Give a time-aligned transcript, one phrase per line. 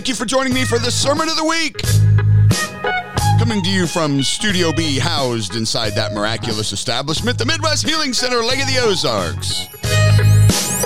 [0.00, 1.76] Thank you for joining me for the Sermon of the Week.
[3.38, 8.42] Coming to you from Studio B, housed inside that miraculous establishment, the Midwest Healing Center,
[8.42, 9.68] Lake of the Ozarks.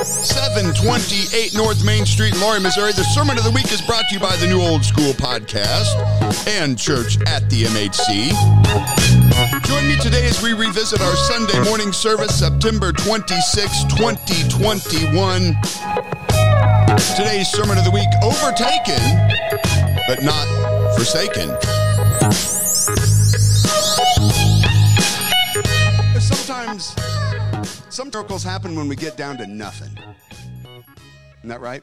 [0.03, 2.91] 728 North Main Street, Laurie, Missouri.
[2.91, 5.95] The Sermon of the Week is brought to you by the New Old School Podcast
[6.49, 8.35] and Church at the MHC.
[9.63, 15.57] Join me today as we revisit our Sunday morning service, September 26, 2021.
[16.95, 19.01] Today's Sermon of the Week overtaken,
[20.07, 20.47] but not
[20.95, 21.51] forsaken.
[26.21, 26.95] Sometimes
[27.89, 29.97] some miracles happen when we get down to nothing.
[31.39, 31.83] Isn't that right?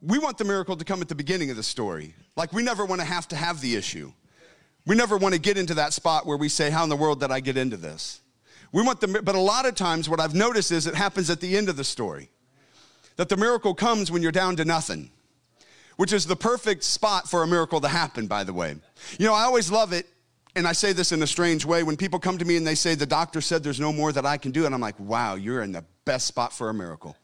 [0.00, 2.14] We want the miracle to come at the beginning of the story.
[2.34, 4.12] Like we never want to have to have the issue.
[4.84, 7.20] We never want to get into that spot where we say, How in the world
[7.20, 8.21] did I get into this?
[8.72, 11.40] We want the, but a lot of times what I've noticed is it happens at
[11.40, 12.30] the end of the story.
[13.16, 15.10] That the miracle comes when you're down to nothing,
[15.96, 18.74] which is the perfect spot for a miracle to happen, by the way.
[19.18, 20.06] You know, I always love it,
[20.56, 21.82] and I say this in a strange way.
[21.82, 24.24] When people come to me and they say, The doctor said there's no more that
[24.24, 27.16] I can do, and I'm like, Wow, you're in the best spot for a miracle.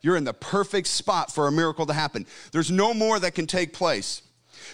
[0.00, 2.24] You're in the perfect spot for a miracle to happen.
[2.52, 4.22] There's no more that can take place.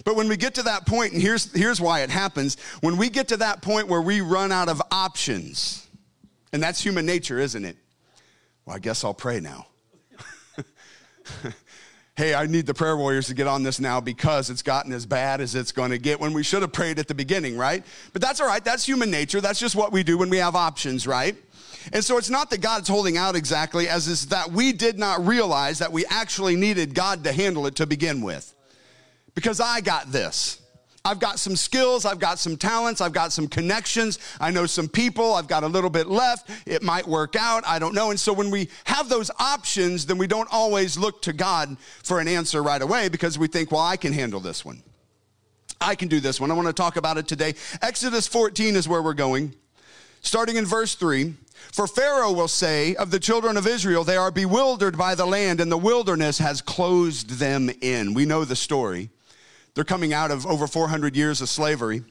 [0.03, 3.09] But when we get to that point, and here's, here's why it happens when we
[3.09, 5.84] get to that point where we run out of options,
[6.55, 7.75] and that's human nature, isn't it?
[8.65, 9.67] Well, I guess I'll pray now.
[12.15, 15.05] hey, I need the prayer warriors to get on this now because it's gotten as
[15.05, 17.83] bad as it's going to get when we should have prayed at the beginning, right?
[18.13, 18.63] But that's all right.
[18.63, 19.41] That's human nature.
[19.41, 21.35] That's just what we do when we have options, right?
[21.91, 25.27] And so it's not that God's holding out exactly, as is that we did not
[25.27, 28.55] realize that we actually needed God to handle it to begin with.
[29.33, 30.61] Because I got this.
[31.05, 34.87] I've got some skills, I've got some talents, I've got some connections, I know some
[34.89, 36.49] people, I've got a little bit left.
[36.65, 38.09] It might work out, I don't know.
[38.09, 42.19] And so when we have those options, then we don't always look to God for
[42.19, 44.81] an answer right away because we think, well, I can handle this one.
[45.79, 46.49] I can do this one.
[46.49, 47.53] I want to talk about it today.
[47.83, 49.53] Exodus 14 is where we're going.
[50.21, 51.35] Starting in verse 3
[51.71, 55.61] For Pharaoh will say of the children of Israel, they are bewildered by the land,
[55.61, 58.15] and the wilderness has closed them in.
[58.15, 59.11] We know the story.
[59.75, 62.03] They're coming out of over 400 years of slavery.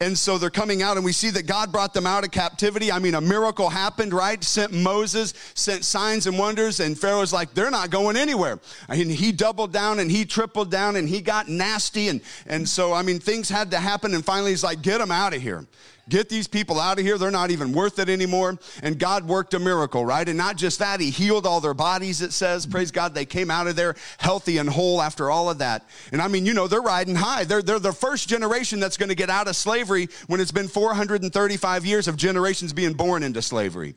[0.00, 2.90] And so they're coming out, and we see that God brought them out of captivity.
[2.90, 4.42] I mean, a miracle happened, right?
[4.42, 8.58] Sent Moses, sent signs and wonders, and Pharaoh's like, they're not going anywhere.
[8.88, 12.08] And he doubled down and he tripled down and he got nasty.
[12.08, 14.14] And, and so, I mean, things had to happen.
[14.14, 15.66] And finally, he's like, get them out of here.
[16.08, 17.16] Get these people out of here.
[17.16, 18.58] They're not even worth it anymore.
[18.82, 20.28] And God worked a miracle, right?
[20.28, 22.66] And not just that, He healed all their bodies, it says.
[22.66, 25.86] Praise God, they came out of there healthy and whole after all of that.
[26.10, 27.44] And I mean, you know, they're riding high.
[27.44, 30.66] They're, they're the first generation that's going to get out of slavery when it's been
[30.66, 33.94] 435 years of generations being born into slavery.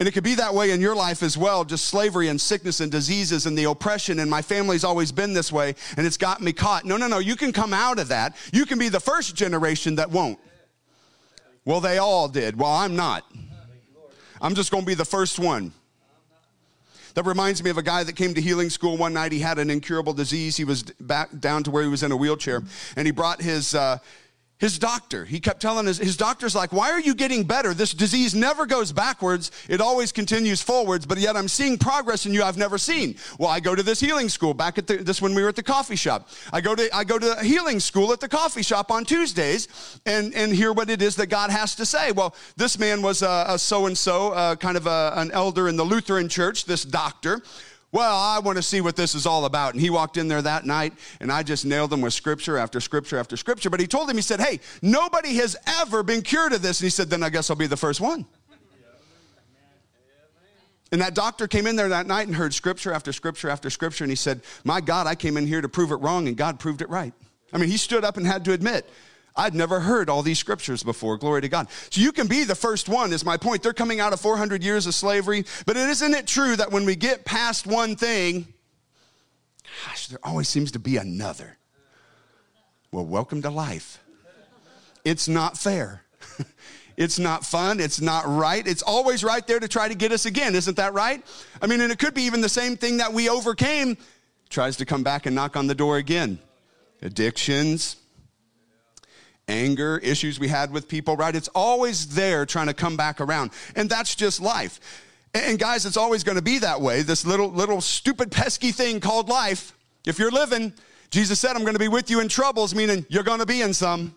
[0.00, 2.80] And it could be that way in your life as well, just slavery and sickness
[2.80, 4.18] and diseases and the oppression.
[4.18, 6.84] And my family's always been this way, and it's got me caught.
[6.84, 7.20] No, no, no.
[7.20, 8.36] You can come out of that.
[8.52, 10.40] You can be the first generation that won't.
[11.64, 12.58] Well, they all did.
[12.58, 13.24] Well, I'm not.
[14.40, 15.72] I'm just going to be the first one.
[17.14, 19.30] That reminds me of a guy that came to healing school one night.
[19.30, 20.56] He had an incurable disease.
[20.56, 22.62] He was back down to where he was in a wheelchair,
[22.96, 23.98] and he brought his uh,
[24.58, 25.24] his doctor.
[25.24, 27.74] He kept telling his, his doctor's like, Why are you getting better?
[27.74, 32.32] This disease never goes backwards, it always continues forwards, but yet I'm seeing progress in
[32.32, 33.16] you I've never seen.
[33.38, 35.56] Well, I go to this healing school back at the, this when we were at
[35.56, 36.28] the coffee shop.
[36.52, 39.68] I go to, I go to healing school at the coffee shop on Tuesdays
[40.06, 42.12] and, and hear what it is that God has to say.
[42.12, 45.84] Well, this man was a so and so, kind of a, an elder in the
[45.84, 47.42] Lutheran church, this doctor
[47.94, 49.72] well, I want to see what this is all about.
[49.72, 52.80] And he walked in there that night, and I just nailed him with scripture after
[52.80, 53.70] scripture after scripture.
[53.70, 56.80] But he told him, he said, Hey, nobody has ever been cured of this.
[56.80, 58.26] And he said, Then I guess I'll be the first one.
[60.90, 64.02] And that doctor came in there that night and heard scripture after scripture after scripture.
[64.02, 66.58] And he said, My God, I came in here to prove it wrong, and God
[66.58, 67.14] proved it right.
[67.52, 68.90] I mean, he stood up and had to admit,
[69.36, 71.16] I'd never heard all these scriptures before.
[71.16, 71.68] Glory to God.
[71.90, 73.62] So you can be the first one, is my point.
[73.62, 75.44] They're coming out of 400 years of slavery.
[75.66, 78.46] But isn't it true that when we get past one thing,
[79.86, 81.58] gosh, there always seems to be another.
[82.92, 84.00] Well, welcome to life.
[85.04, 86.02] It's not fair.
[86.96, 87.80] It's not fun.
[87.80, 88.64] It's not right.
[88.66, 90.54] It's always right there to try to get us again.
[90.54, 91.24] Isn't that right?
[91.60, 93.96] I mean, and it could be even the same thing that we overcame
[94.48, 96.38] tries to come back and knock on the door again.
[97.02, 97.96] Addictions,
[99.48, 101.34] anger, issues we had with people, right?
[101.34, 103.50] It's always there trying to come back around.
[103.76, 104.80] And that's just life.
[105.34, 107.02] And guys, it's always going to be that way.
[107.02, 109.76] This little, little stupid, pesky thing called life.
[110.06, 110.72] If you're living,
[111.10, 113.60] Jesus said, I'm going to be with you in troubles, meaning you're going to be
[113.60, 114.14] in some.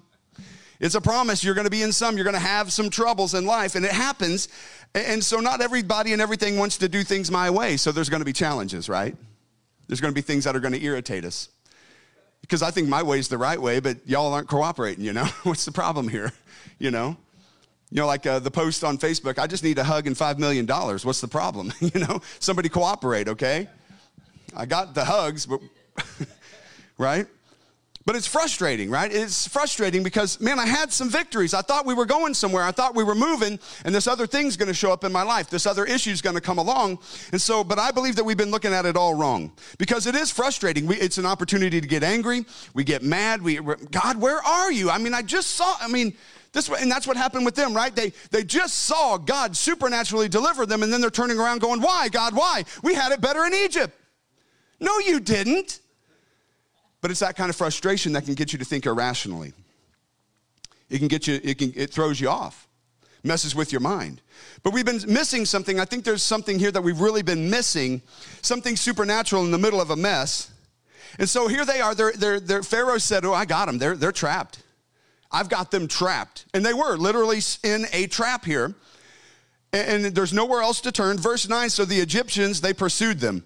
[0.79, 1.44] It's a promise.
[1.44, 2.15] You're going to be in some.
[2.15, 4.47] You're going to have some troubles in life, and it happens.
[4.94, 7.77] And so, not everybody and everything wants to do things my way.
[7.77, 9.15] So, there's going to be challenges, right?
[9.88, 11.50] There's going to be things that are going to irritate us.
[12.47, 15.25] Because I think my way's the right way, but y'all aren't cooperating, you know?
[15.44, 16.31] What's the problem here?
[16.79, 17.17] You know?
[17.89, 20.38] You know, like uh, the post on Facebook, I just need a hug and $5
[20.38, 20.67] million.
[20.67, 21.73] What's the problem?
[21.79, 23.67] you know, somebody cooperate, okay?
[24.55, 25.59] I got the hugs, but,
[26.99, 27.25] right?
[28.07, 29.12] But it's frustrating, right?
[29.13, 31.54] It's frustrating because, man, I had some victories.
[31.54, 32.63] I thought we were going somewhere.
[32.63, 35.50] I thought we were moving, and this other thing's gonna show up in my life.
[35.50, 37.00] This other issue's gonna come along.
[37.33, 40.15] And so, but I believe that we've been looking at it all wrong because it
[40.15, 40.88] is frustrating.
[40.88, 42.45] We, it's an opportunity to get angry.
[42.74, 43.42] We get mad.
[43.42, 43.59] We,
[43.92, 44.89] God, where are you?
[44.89, 46.15] I mean, I just saw, I mean,
[46.53, 47.94] this, and that's what happened with them, right?
[47.94, 52.07] They, they just saw God supernaturally deliver them, and then they're turning around going, Why,
[52.07, 52.63] God, why?
[52.83, 53.94] We had it better in Egypt.
[54.80, 55.81] No, you didn't.
[57.01, 59.53] But it's that kind of frustration that can get you to think irrationally.
[60.89, 62.67] It can get you, it, can, it throws you off,
[63.23, 64.21] messes with your mind.
[64.63, 65.79] But we've been missing something.
[65.79, 68.01] I think there's something here that we've really been missing,
[68.41, 70.51] something supernatural in the middle of a mess.
[71.19, 71.94] And so here they are.
[71.94, 73.77] They're, they're, they're, Pharaoh said, Oh, I got them.
[73.77, 74.63] They're, they're trapped.
[75.31, 76.45] I've got them trapped.
[76.53, 78.75] And they were literally in a trap here.
[79.73, 81.17] And, and there's nowhere else to turn.
[81.17, 83.43] Verse 9 So the Egyptians, they pursued them.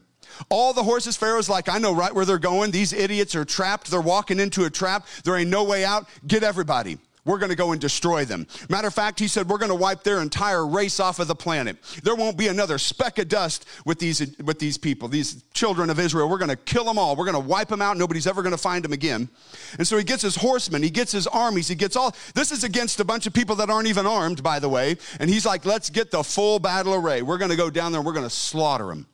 [0.49, 2.71] All the horses, Pharaoh's like, I know right where they're going.
[2.71, 3.91] These idiots are trapped.
[3.91, 5.07] They're walking into a trap.
[5.23, 6.07] There ain't no way out.
[6.27, 6.97] Get everybody.
[7.23, 8.47] We're going to go and destroy them.
[8.67, 11.35] Matter of fact, he said, we're going to wipe their entire race off of the
[11.35, 11.77] planet.
[12.03, 15.99] There won't be another speck of dust with these, with these people, these children of
[15.99, 16.27] Israel.
[16.27, 17.15] We're going to kill them all.
[17.15, 17.95] We're going to wipe them out.
[17.95, 19.29] Nobody's ever going to find them again.
[19.77, 22.15] And so he gets his horsemen, he gets his armies, he gets all.
[22.33, 24.97] This is against a bunch of people that aren't even armed, by the way.
[25.19, 27.21] And he's like, let's get the full battle array.
[27.21, 29.05] We're going to go down there and we're going to slaughter them.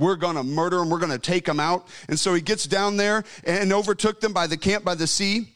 [0.00, 0.90] We're going to murder them.
[0.90, 1.86] We're going to take them out.
[2.08, 5.52] And so he gets down there and overtook them by the camp by the sea.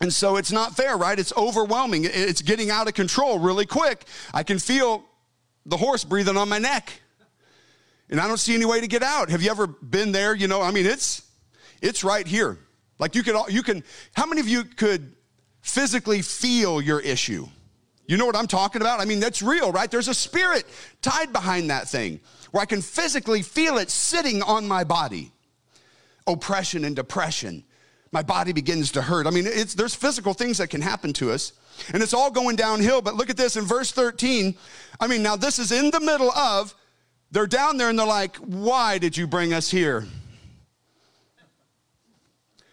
[0.00, 1.18] And so it's not fair, right?
[1.18, 2.04] It's overwhelming.
[2.04, 4.04] It's getting out of control really quick.
[4.32, 5.04] I can feel
[5.66, 6.92] the horse breathing on my neck.
[8.08, 9.28] And I don't see any way to get out.
[9.28, 10.34] Have you ever been there?
[10.34, 11.22] You know, I mean, it's
[11.82, 12.58] it's right here.
[12.98, 13.84] Like you can you can
[14.14, 15.14] how many of you could
[15.60, 17.46] physically feel your issue?
[18.06, 19.00] You know what I'm talking about?
[19.00, 19.90] I mean, that's real, right?
[19.90, 20.64] There's a spirit
[21.02, 25.32] tied behind that thing where I can physically feel it sitting on my body.
[26.26, 27.64] Oppression and depression
[28.12, 29.26] my body begins to hurt.
[29.26, 31.52] I mean, there's physical things that can happen to us,
[31.92, 33.02] and it's all going downhill.
[33.02, 34.56] But look at this in verse 13.
[35.00, 36.74] I mean, now this is in the middle of,
[37.30, 40.06] they're down there and they're like, Why did you bring us here?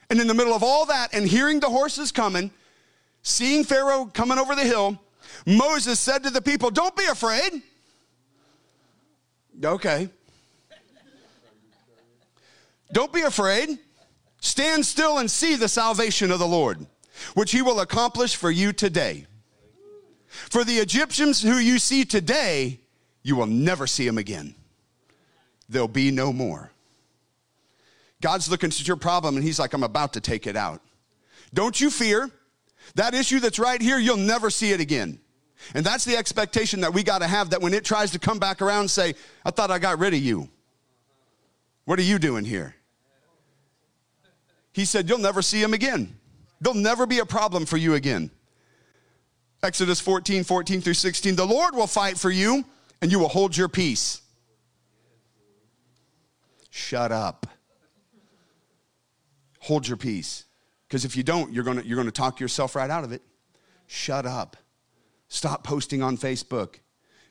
[0.09, 2.51] And in the middle of all that and hearing the horses coming,
[3.23, 4.99] seeing Pharaoh coming over the hill,
[5.45, 7.61] Moses said to the people, Don't be afraid.
[9.63, 10.09] Okay.
[12.91, 13.79] Don't be afraid.
[14.39, 16.85] Stand still and see the salvation of the Lord,
[17.33, 19.25] which he will accomplish for you today.
[20.27, 22.79] For the Egyptians who you see today,
[23.23, 24.55] you will never see them again.
[25.67, 26.71] There'll be no more.
[28.21, 30.81] God's looking at your problem and he's like, I'm about to take it out.
[31.53, 32.29] Don't you fear.
[32.95, 35.19] That issue that's right here, you'll never see it again.
[35.73, 38.39] And that's the expectation that we got to have that when it tries to come
[38.39, 40.49] back around say, I thought I got rid of you.
[41.85, 42.75] What are you doing here?
[44.75, 46.17] he said, You'll never see him again.
[46.59, 48.29] There'll never be a problem for you again.
[49.63, 51.37] Exodus 14, 14 through 16.
[51.37, 52.65] The Lord will fight for you,
[53.01, 54.21] and you will hold your peace.
[56.69, 57.47] Shut up.
[59.59, 60.43] Hold your peace.
[60.87, 63.21] Because if you don't, you're going you're going to talk yourself right out of it.
[63.87, 64.57] Shut up.
[65.35, 66.75] Stop posting on Facebook.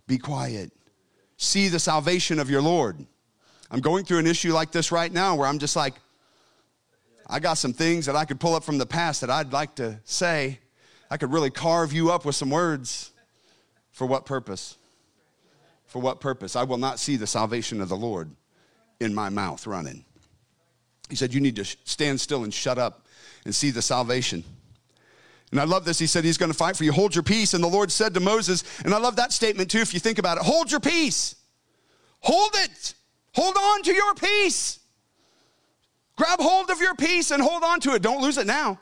[0.06, 0.70] Be quiet.
[1.38, 2.98] See the salvation of your Lord.
[3.70, 5.94] I'm going through an issue like this right now where I'm just like,
[7.26, 9.76] I got some things that I could pull up from the past that I'd like
[9.76, 10.58] to say.
[11.10, 13.10] I could really carve you up with some words.
[13.92, 14.76] For what purpose?
[15.86, 16.56] For what purpose?
[16.56, 18.30] I will not see the salvation of the Lord
[19.00, 20.04] in my mouth running.
[21.08, 23.06] He said, You need to stand still and shut up
[23.46, 24.44] and see the salvation.
[25.50, 25.98] And I love this.
[25.98, 26.92] He said, He's going to fight for you.
[26.92, 27.54] Hold your peace.
[27.54, 30.18] And the Lord said to Moses, and I love that statement too, if you think
[30.18, 31.36] about it hold your peace.
[32.20, 32.94] Hold it.
[33.34, 34.80] Hold on to your peace.
[36.16, 38.02] Grab hold of your peace and hold on to it.
[38.02, 38.78] Don't lose it now.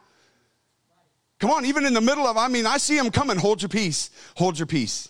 [1.39, 3.37] Come on, even in the middle of, I mean, I see him coming.
[3.37, 4.11] Hold your peace.
[4.37, 5.09] Hold your peace.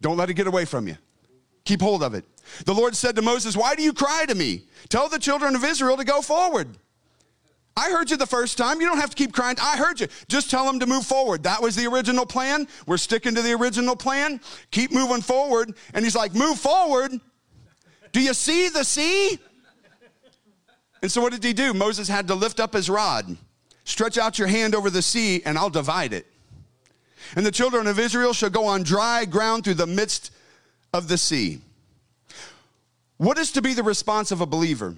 [0.00, 0.96] Don't let it get away from you.
[1.64, 2.24] Keep hold of it.
[2.64, 4.64] The Lord said to Moses, Why do you cry to me?
[4.88, 6.76] Tell the children of Israel to go forward.
[7.80, 8.78] I heard you the first time.
[8.80, 9.56] You don't have to keep crying.
[9.58, 10.08] I heard you.
[10.28, 11.44] Just tell them to move forward.
[11.44, 12.68] That was the original plan.
[12.86, 14.38] We're sticking to the original plan.
[14.70, 15.74] Keep moving forward.
[15.94, 17.12] And he's like, Move forward.
[18.12, 19.38] Do you see the sea?
[21.00, 21.72] And so what did he do?
[21.72, 23.34] Moses had to lift up his rod,
[23.84, 26.26] stretch out your hand over the sea, and I'll divide it.
[27.34, 30.32] And the children of Israel shall go on dry ground through the midst
[30.92, 31.60] of the sea.
[33.16, 34.94] What is to be the response of a believer?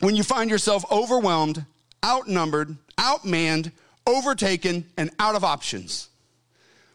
[0.00, 1.64] When you find yourself overwhelmed,
[2.04, 3.72] outnumbered, outmanned,
[4.06, 6.08] overtaken, and out of options,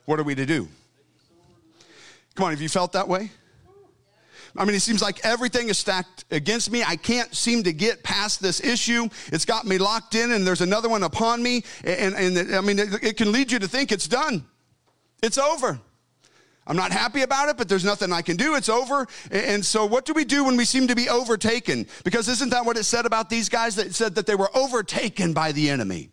[0.05, 0.67] what are we to do?
[2.35, 3.31] Come on, have you felt that way?
[4.57, 6.83] I mean, it seems like everything is stacked against me.
[6.83, 9.07] I can't seem to get past this issue.
[9.27, 11.63] It's got me locked in, and there's another one upon me.
[11.83, 14.45] And, and I mean, it, it can lead you to think it's done,
[15.21, 15.79] it's over.
[16.69, 18.53] I'm not happy about it, but there's nothing I can do.
[18.55, 19.07] It's over.
[19.31, 21.87] And so, what do we do when we seem to be overtaken?
[22.03, 25.33] Because isn't that what it said about these guys that said that they were overtaken
[25.33, 26.11] by the enemy?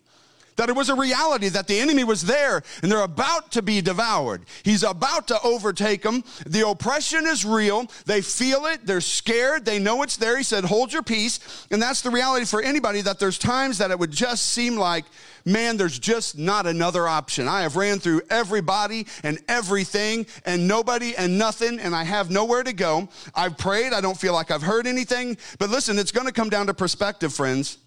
[0.56, 3.80] that it was a reality that the enemy was there and they're about to be
[3.80, 4.44] devoured.
[4.62, 6.25] He's about to overtake them.
[6.46, 7.86] The oppression is real.
[8.06, 8.86] They feel it.
[8.86, 9.64] They're scared.
[9.64, 10.36] They know it's there.
[10.36, 11.66] He said, Hold your peace.
[11.70, 15.04] And that's the reality for anybody that there's times that it would just seem like,
[15.46, 17.48] man, there's just not another option.
[17.48, 22.64] I have ran through everybody and everything and nobody and nothing, and I have nowhere
[22.64, 23.08] to go.
[23.34, 23.94] I've prayed.
[23.94, 25.38] I don't feel like I've heard anything.
[25.58, 27.78] But listen, it's going to come down to perspective, friends.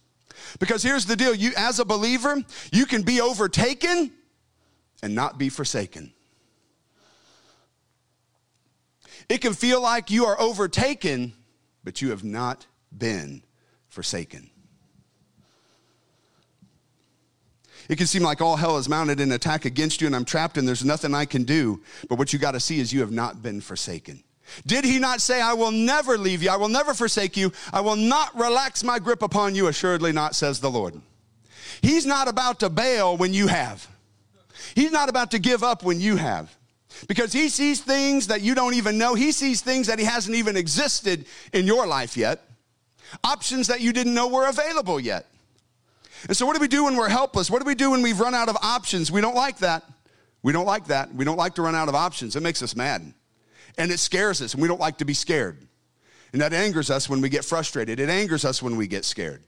[0.59, 4.11] Because here's the deal you, as a believer, you can be overtaken
[5.03, 6.13] and not be forsaken.
[9.27, 11.33] It can feel like you are overtaken,
[11.83, 12.65] but you have not
[12.97, 13.43] been
[13.89, 14.49] forsaken.
[17.89, 20.57] It can seem like all hell is mounted in attack against you and I'm trapped
[20.57, 21.81] and there's nothing I can do.
[22.07, 24.23] But what you got to see is you have not been forsaken.
[24.65, 27.81] Did he not say, I will never leave you, I will never forsake you, I
[27.81, 29.67] will not relax my grip upon you?
[29.67, 30.99] Assuredly not, says the Lord.
[31.81, 33.87] He's not about to bail when you have.
[34.75, 36.55] He's not about to give up when you have.
[37.07, 39.15] Because he sees things that you don't even know.
[39.15, 42.41] He sees things that he hasn't even existed in your life yet.
[43.23, 45.25] Options that you didn't know were available yet.
[46.27, 47.49] And so, what do we do when we're helpless?
[47.49, 49.11] What do we do when we've run out of options?
[49.11, 49.83] We don't like that.
[50.41, 51.13] We don't like that.
[51.13, 52.35] We don't like to run out of options.
[52.35, 53.13] It makes us mad
[53.79, 55.57] and it scares us, and we don't like to be scared.
[56.33, 57.99] And that angers us when we get frustrated.
[57.99, 59.41] It angers us when we get scared.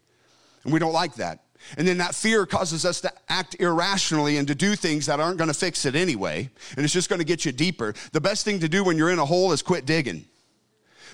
[0.64, 1.44] And we don't like that.
[1.78, 5.38] And then that fear causes us to act irrationally and to do things that aren't
[5.38, 6.50] going to fix it anyway.
[6.76, 7.94] And it's just going to get you deeper.
[8.14, 10.26] The best thing to do when you're in a hole is quit digging.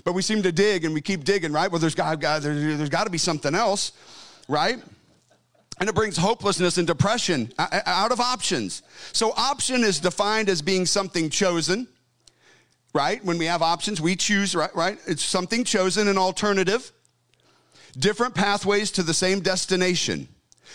[0.06, 1.70] But we seem to dig and we keep digging, right?
[1.70, 3.92] Well, there's got, there's got to be something else,
[4.48, 4.78] right?
[5.80, 8.82] And it brings hopelessness and depression uh, uh, out of options.
[9.12, 11.88] So, option is defined as being something chosen
[12.98, 13.24] right?
[13.24, 14.76] When we have options, we choose, right?
[14.76, 14.98] Right?
[15.06, 16.92] It's something chosen, an alternative,
[17.98, 20.28] different pathways to the same destination.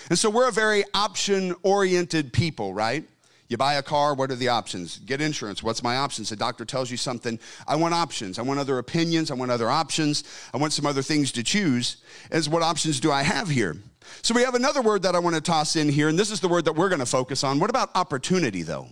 [0.09, 3.05] And so we're a very option oriented people, right?
[3.49, 4.99] You buy a car, what are the options?
[4.99, 6.31] Get insurance, what's my options?
[6.31, 7.41] The doctor tells you something.
[7.67, 8.39] I want options.
[8.39, 9.31] I want other opinions.
[9.31, 10.25] I want other options.
[10.55, 11.99] I want some other things to choose.
[12.31, 13.77] As what options do I have here?
[14.23, 16.41] So we have another word that I want to toss in here, and this is
[16.41, 17.59] the word that we're going to focus on.
[17.59, 18.89] What about opportunity, though?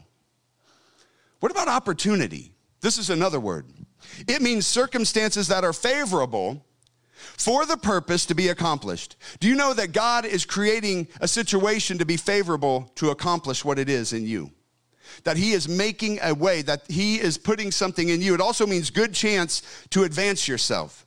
[1.40, 2.52] What about opportunity?
[2.81, 3.67] This is another word.
[4.26, 6.64] It means circumstances that are favorable
[7.14, 9.17] for the purpose to be accomplished.
[9.40, 13.79] Do you know that God is creating a situation to be favorable to accomplish what
[13.79, 14.50] it is in you?
[15.25, 18.35] That He is making a way, that He is putting something in you.
[18.35, 21.07] It also means good chance to advance yourself,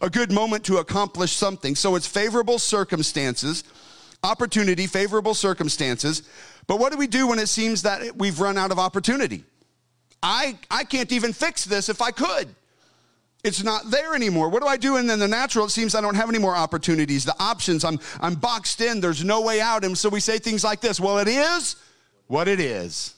[0.00, 1.74] a good moment to accomplish something.
[1.74, 3.64] So it's favorable circumstances,
[4.22, 6.22] opportunity, favorable circumstances.
[6.66, 9.44] But what do we do when it seems that we've run out of opportunity?
[10.22, 12.54] I, I can't even fix this if I could.
[13.42, 14.50] It's not there anymore.
[14.50, 14.96] What do I do?
[14.96, 17.24] And then the natural, it seems I don't have any more opportunities.
[17.24, 19.00] The options, I'm, I'm boxed in.
[19.00, 19.82] There's no way out.
[19.82, 21.76] And so we say things like this Well, it is
[22.26, 23.14] what it is.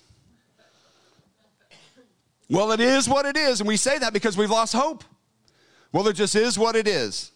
[2.49, 3.61] Well, it is what it is.
[3.61, 5.05] And we say that because we've lost hope.
[5.93, 7.33] Well, it just is what it is.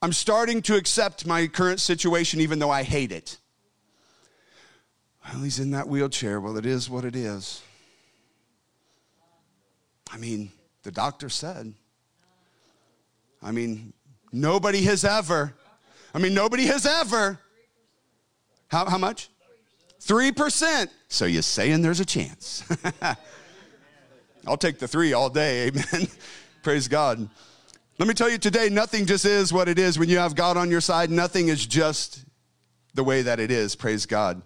[0.00, 3.38] I'm starting to accept my current situation even though I hate it.
[5.24, 6.40] Well, he's in that wheelchair.
[6.40, 7.62] Well, it is what it is.
[10.12, 10.50] I mean,
[10.82, 11.74] the doctor said.
[13.42, 13.92] I mean,
[14.32, 15.54] nobody has ever.
[16.14, 17.38] I mean, nobody has ever.
[18.68, 19.28] How, how much?
[20.00, 20.88] 3%.
[21.08, 22.64] So you're saying there's a chance.
[24.46, 25.68] I'll take the three all day.
[25.68, 26.08] Amen.
[26.62, 27.28] Praise God.
[27.96, 29.98] Let me tell you today, nothing just is what it is.
[29.98, 32.24] When you have God on your side, nothing is just
[32.94, 33.76] the way that it is.
[33.76, 34.42] Praise God.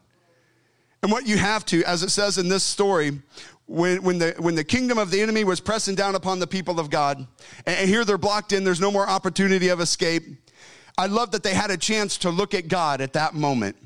[1.02, 3.22] And what you have to, as it says in this story,
[3.64, 6.78] when, when, the, when the kingdom of the enemy was pressing down upon the people
[6.78, 7.26] of God,
[7.66, 10.24] and here they're blocked in, there's no more opportunity of escape.
[10.98, 13.76] I love that they had a chance to look at God at that moment.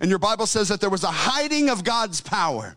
[0.00, 2.76] And your Bible says that there was a hiding of God's power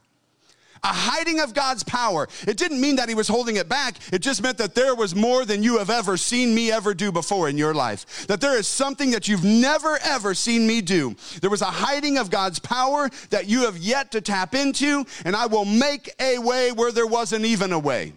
[0.83, 2.27] a hiding of God's power.
[2.45, 3.97] It didn't mean that he was holding it back.
[4.11, 7.11] It just meant that there was more than you have ever seen me ever do
[7.11, 8.27] before in your life.
[8.27, 11.15] That there is something that you've never ever seen me do.
[11.41, 15.35] There was a hiding of God's power that you have yet to tap into, and
[15.35, 18.13] I will make a way where there wasn't even a way.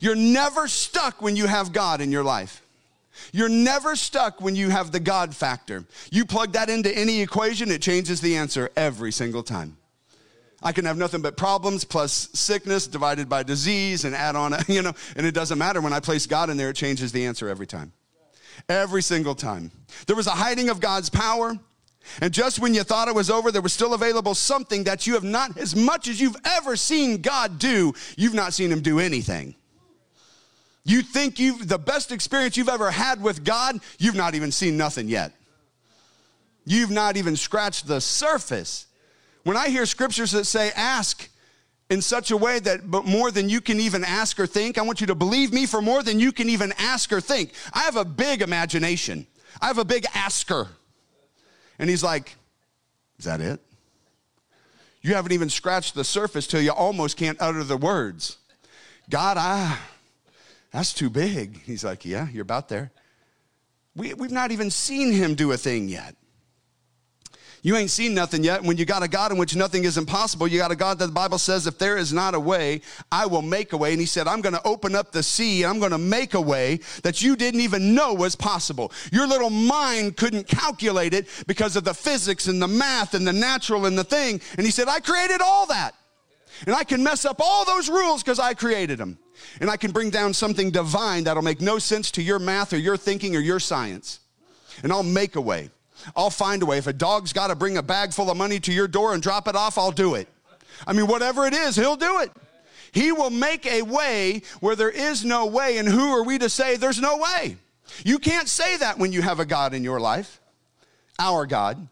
[0.00, 2.62] You're never stuck when you have God in your life.
[3.32, 5.84] You're never stuck when you have the God factor.
[6.10, 9.76] You plug that into any equation, it changes the answer every single time.
[10.64, 14.80] I can have nothing but problems plus sickness divided by disease and add on, you
[14.80, 15.80] know, and it doesn't matter.
[15.82, 17.92] When I place God in there, it changes the answer every time.
[18.68, 19.70] Every single time.
[20.06, 21.54] There was a hiding of God's power.
[22.20, 25.14] And just when you thought it was over, there was still available something that you
[25.14, 29.00] have not, as much as you've ever seen God do, you've not seen Him do
[29.00, 29.54] anything.
[30.84, 34.76] You think you've, the best experience you've ever had with God, you've not even seen
[34.76, 35.32] nothing yet.
[36.66, 38.86] You've not even scratched the surface.
[39.44, 41.28] When I hear scriptures that say, ask
[41.90, 44.82] in such a way that but more than you can even ask or think, I
[44.82, 47.52] want you to believe me for more than you can even ask or think.
[47.72, 49.26] I have a big imagination,
[49.60, 50.68] I have a big asker.
[51.78, 52.36] And he's like,
[53.18, 53.60] Is that it?
[55.02, 58.38] You haven't even scratched the surface till you almost can't utter the words.
[59.10, 59.76] God, I,
[60.72, 61.60] that's too big.
[61.62, 62.92] He's like, Yeah, you're about there.
[63.96, 66.16] We, we've not even seen him do a thing yet.
[67.64, 68.62] You ain't seen nothing yet.
[68.62, 71.06] When you got a God in which nothing is impossible, you got a God that
[71.06, 73.92] the Bible says, if there is not a way, I will make a way.
[73.92, 76.34] And he said, I'm going to open up the sea and I'm going to make
[76.34, 78.92] a way that you didn't even know was possible.
[79.12, 83.32] Your little mind couldn't calculate it because of the physics and the math and the
[83.32, 84.42] natural and the thing.
[84.58, 85.94] And he said, I created all that.
[86.66, 89.18] And I can mess up all those rules because I created them.
[89.62, 92.78] And I can bring down something divine that'll make no sense to your math or
[92.78, 94.20] your thinking or your science.
[94.82, 95.70] And I'll make a way.
[96.16, 96.78] I'll find a way.
[96.78, 99.22] If a dog's got to bring a bag full of money to your door and
[99.22, 100.28] drop it off, I'll do it.
[100.86, 102.30] I mean, whatever it is, he'll do it.
[102.92, 105.78] He will make a way where there is no way.
[105.78, 107.56] And who are we to say there's no way?
[108.04, 110.40] You can't say that when you have a God in your life,
[111.18, 111.88] our God.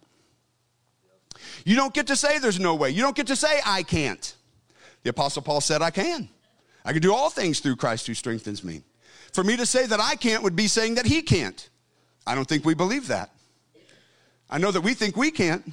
[1.64, 2.90] You don't get to say there's no way.
[2.90, 4.34] You don't get to say I can't.
[5.02, 6.28] The Apostle Paul said, I can.
[6.84, 8.82] I can do all things through Christ who strengthens me.
[9.32, 11.68] For me to say that I can't would be saying that he can't.
[12.26, 13.30] I don't think we believe that.
[14.52, 15.64] I know that we think we can't.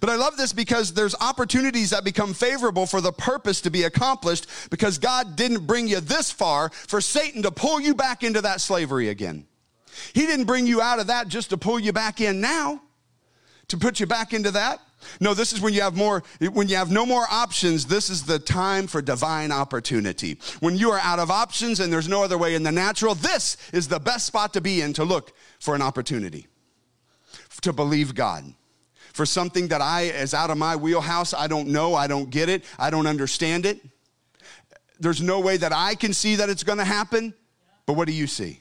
[0.00, 3.84] But I love this because there's opportunities that become favorable for the purpose to be
[3.84, 8.42] accomplished because God didn't bring you this far for Satan to pull you back into
[8.42, 9.46] that slavery again.
[10.12, 12.82] He didn't bring you out of that just to pull you back in now,
[13.68, 14.80] to put you back into that.
[15.18, 18.24] No, this is when you have more, when you have no more options, this is
[18.24, 20.38] the time for divine opportunity.
[20.60, 23.56] When you are out of options and there's no other way in the natural, this
[23.72, 26.48] is the best spot to be in to look for an opportunity
[27.62, 28.44] to believe God
[29.12, 31.34] for something that I is out of my wheelhouse.
[31.34, 33.80] I don't know, I don't get it, I don't understand it.
[34.98, 37.34] There's no way that I can see that it's going to happen.
[37.86, 38.60] But what do you see?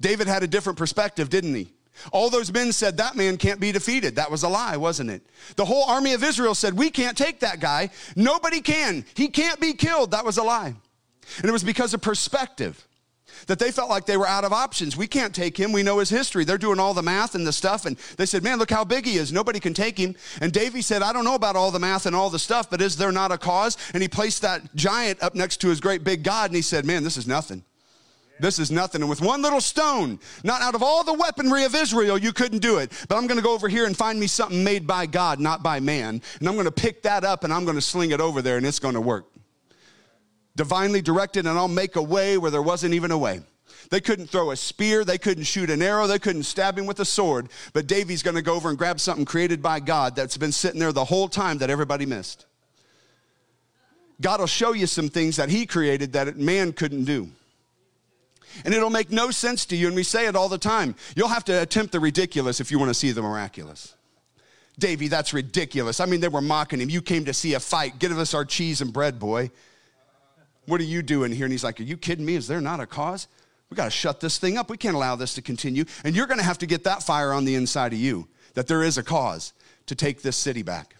[0.00, 1.72] David had a different perspective, didn't he?
[2.12, 4.16] All those men said that man can't be defeated.
[4.16, 5.22] That was a lie, wasn't it?
[5.56, 7.90] The whole army of Israel said, We can't take that guy.
[8.16, 9.04] Nobody can.
[9.14, 10.12] He can't be killed.
[10.12, 10.74] That was a lie.
[11.38, 12.86] And it was because of perspective
[13.46, 14.96] that they felt like they were out of options.
[14.96, 15.72] We can't take him.
[15.72, 16.44] We know his history.
[16.44, 17.86] They're doing all the math and the stuff.
[17.86, 19.32] And they said, Man, look how big he is.
[19.32, 20.14] Nobody can take him.
[20.40, 22.80] And Davy said, I don't know about all the math and all the stuff, but
[22.80, 23.76] is there not a cause?
[23.94, 26.50] And he placed that giant up next to his great big God.
[26.50, 27.64] And he said, Man, this is nothing.
[28.40, 29.02] This is nothing.
[29.02, 32.60] And with one little stone, not out of all the weaponry of Israel, you couldn't
[32.60, 32.90] do it.
[33.08, 35.62] But I'm going to go over here and find me something made by God, not
[35.62, 36.22] by man.
[36.38, 38.56] And I'm going to pick that up and I'm going to sling it over there
[38.56, 39.29] and it's going to work
[40.60, 43.40] divinely directed, and I'll make a way where there wasn't even a way.
[43.88, 47.00] They couldn't throw a spear, they couldn't shoot an arrow, they couldn't stab him with
[47.00, 47.48] a sword.
[47.72, 50.92] But Davy's gonna go over and grab something created by God that's been sitting there
[50.92, 52.44] the whole time that everybody missed.
[54.20, 57.30] God will show you some things that He created that man couldn't do.
[58.62, 60.94] And it'll make no sense to you, and we say it all the time.
[61.16, 63.94] You'll have to attempt the ridiculous if you wanna see the miraculous.
[64.78, 66.00] Davy, that's ridiculous.
[66.00, 66.90] I mean, they were mocking him.
[66.90, 67.98] You came to see a fight.
[67.98, 69.50] Give us our cheese and bread, boy.
[70.70, 71.46] What are you doing here?
[71.46, 72.36] And he's like, Are you kidding me?
[72.36, 73.26] Is there not a cause?
[73.70, 74.70] We got to shut this thing up.
[74.70, 75.84] We can't allow this to continue.
[76.04, 78.68] And you're going to have to get that fire on the inside of you that
[78.68, 79.52] there is a cause
[79.86, 80.94] to take this city back,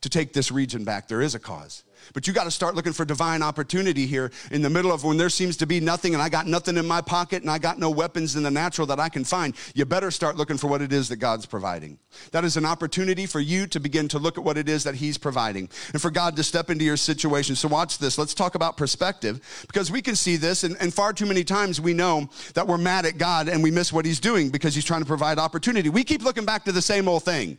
[0.00, 1.06] to take this region back.
[1.08, 1.84] There is a cause.
[2.14, 5.16] But you got to start looking for divine opportunity here in the middle of when
[5.16, 7.78] there seems to be nothing and I got nothing in my pocket and I got
[7.78, 9.54] no weapons in the natural that I can find.
[9.74, 11.98] You better start looking for what it is that God's providing.
[12.32, 14.94] That is an opportunity for you to begin to look at what it is that
[14.94, 17.54] He's providing and for God to step into your situation.
[17.54, 18.18] So, watch this.
[18.18, 21.80] Let's talk about perspective because we can see this, and, and far too many times
[21.80, 24.84] we know that we're mad at God and we miss what He's doing because He's
[24.84, 25.88] trying to provide opportunity.
[25.88, 27.58] We keep looking back to the same old thing.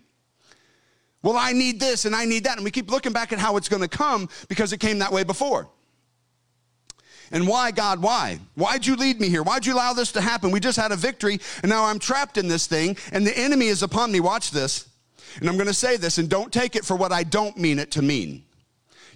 [1.23, 2.57] Well, I need this and I need that.
[2.57, 5.11] And we keep looking back at how it's going to come because it came that
[5.11, 5.67] way before.
[7.31, 8.39] And why, God, why?
[8.55, 9.43] Why'd you lead me here?
[9.43, 10.51] Why'd you allow this to happen?
[10.51, 13.67] We just had a victory and now I'm trapped in this thing and the enemy
[13.67, 14.19] is upon me.
[14.19, 14.89] Watch this.
[15.39, 17.79] And I'm going to say this and don't take it for what I don't mean
[17.79, 18.43] it to mean.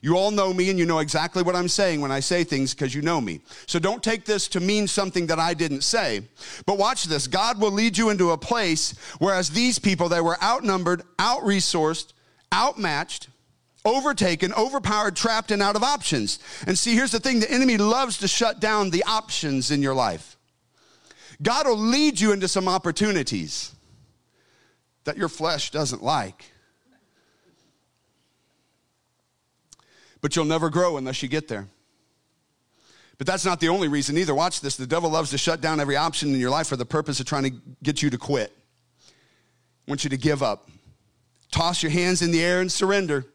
[0.05, 2.75] You all know me and you know exactly what I'm saying when I say things
[2.75, 3.41] because you know me.
[3.65, 6.21] So don't take this to mean something that I didn't say.
[6.67, 10.37] But watch this God will lead you into a place whereas these people, they were
[10.43, 12.13] outnumbered, out resourced,
[12.53, 13.29] outmatched,
[13.83, 16.37] overtaken, overpowered, trapped, and out of options.
[16.67, 19.95] And see, here's the thing the enemy loves to shut down the options in your
[19.95, 20.37] life.
[21.41, 23.73] God will lead you into some opportunities
[25.05, 26.51] that your flesh doesn't like.
[30.25, 31.67] But you'll never grow unless you get there.
[33.19, 34.33] But that's not the only reason either.
[34.33, 34.75] Watch this.
[34.75, 37.27] The devil loves to shut down every option in your life for the purpose of
[37.27, 37.51] trying to
[37.83, 38.51] get you to quit.
[39.07, 39.11] I
[39.85, 40.67] want you to give up.
[41.51, 43.27] Toss your hands in the air and surrender.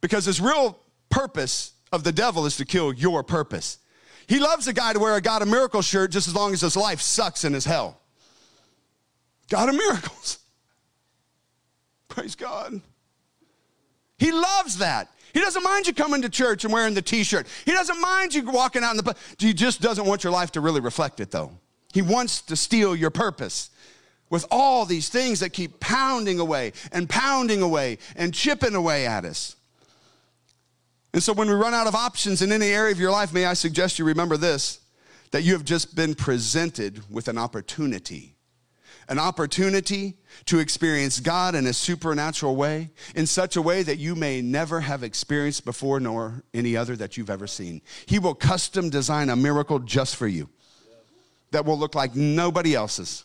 [0.00, 0.76] Because his real
[1.08, 3.78] purpose of the devil is to kill your purpose.
[4.26, 6.62] He loves a guy to wear a God of Miracles shirt just as long as
[6.62, 8.00] his life sucks in his hell.
[9.48, 10.40] God of miracles.
[12.08, 12.80] Praise God.
[14.18, 15.08] He loves that.
[15.32, 17.46] He doesn't mind you coming to church and wearing the t-shirt.
[17.64, 20.60] He doesn't mind you walking out in the he just doesn't want your life to
[20.60, 21.52] really reflect it though.
[21.92, 23.70] He wants to steal your purpose
[24.30, 29.24] with all these things that keep pounding away and pounding away and chipping away at
[29.24, 29.56] us.
[31.12, 33.44] And so when we run out of options in any area of your life, may
[33.44, 34.80] I suggest you remember this
[35.32, 38.31] that you have just been presented with an opportunity.
[39.08, 44.14] An opportunity to experience God in a supernatural way, in such a way that you
[44.14, 47.82] may never have experienced before, nor any other that you've ever seen.
[48.06, 50.48] He will custom design a miracle just for you
[51.50, 53.24] that will look like nobody else's.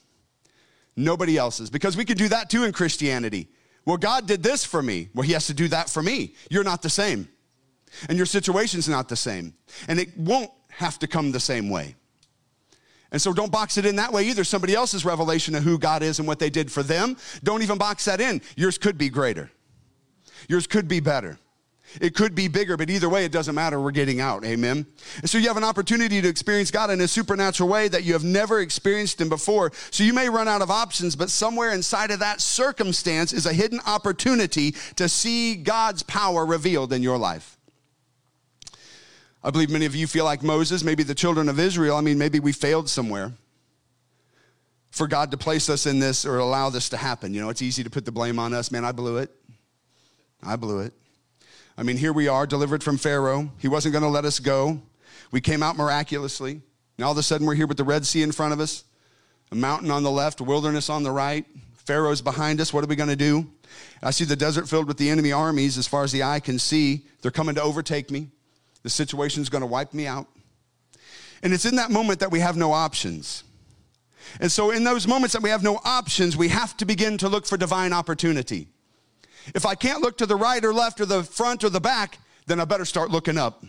[0.96, 1.70] Nobody else's.
[1.70, 3.50] Because we could do that too in Christianity.
[3.86, 5.10] Well, God did this for me.
[5.14, 6.34] Well, He has to do that for me.
[6.50, 7.30] You're not the same.
[8.10, 9.54] And your situation's not the same.
[9.88, 11.96] And it won't have to come the same way.
[13.12, 14.44] And so don't box it in that way either.
[14.44, 17.78] Somebody else's revelation of who God is and what they did for them, don't even
[17.78, 18.42] box that in.
[18.56, 19.50] Yours could be greater.
[20.48, 21.40] Yours could be better.
[22.02, 23.80] It could be bigger, but either way, it doesn't matter.
[23.80, 24.46] We're getting out.
[24.46, 24.86] Amen.
[25.22, 28.14] And so you have an opportunity to experience God in a supernatural way that you
[28.14, 29.72] have never experienced Him before.
[29.90, 33.54] So you may run out of options, but somewhere inside of that circumstance is a
[33.54, 37.57] hidden opportunity to see God's power revealed in your life.
[39.48, 41.96] I believe many of you feel like Moses, maybe the children of Israel.
[41.96, 43.32] I mean, maybe we failed somewhere
[44.92, 47.34] for God to place us in this or allow this to happen.
[47.34, 48.72] You know, it's easy to put the blame on us.
[48.72, 49.34] Man, I blew it.
[50.44, 50.92] I blew it.
[51.78, 53.50] I mean, here we are, delivered from Pharaoh.
[53.58, 54.82] He wasn't going to let us go.
[55.32, 56.62] We came out miraculously.
[56.98, 58.84] Now all of a sudden, we're here with the Red Sea in front of us,
[59.50, 61.46] a mountain on the left, wilderness on the right.
[61.86, 62.74] Pharaoh's behind us.
[62.74, 63.50] What are we going to do?
[64.04, 66.60] I see the desert filled with the enemy armies as far as the eye can
[66.60, 67.06] see.
[67.22, 68.28] They're coming to overtake me.
[68.84, 70.28] The situation's going to wipe me out.
[71.44, 73.44] And it's in that moment that we have no options.
[74.42, 77.30] And so, in those moments that we have no options, we have to begin to
[77.30, 78.68] look for divine opportunity.
[79.56, 82.18] If I can't look to the right or left or the front or the back,
[82.46, 83.64] then I better start looking up.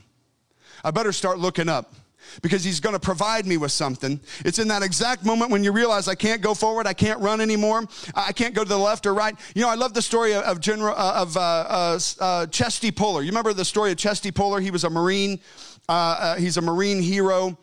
[0.83, 1.95] I better start looking up
[2.43, 4.21] because he's going to provide me with something.
[4.45, 7.41] It's in that exact moment when you realize I can't go forward, I can't run
[7.41, 9.35] anymore, I can't go to the left or right.
[9.55, 13.23] You know, I love the story of General uh, of uh, uh, uh, Chesty Puller.
[13.23, 14.61] You remember the story of Chesty Puller?
[14.61, 15.41] He was a Marine.
[15.89, 17.59] Uh, he's a Marine hero.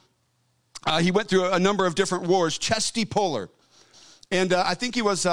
[1.01, 2.57] he went through a number of different wars.
[2.57, 3.49] Chesty Puller,
[4.31, 5.25] and I think he was.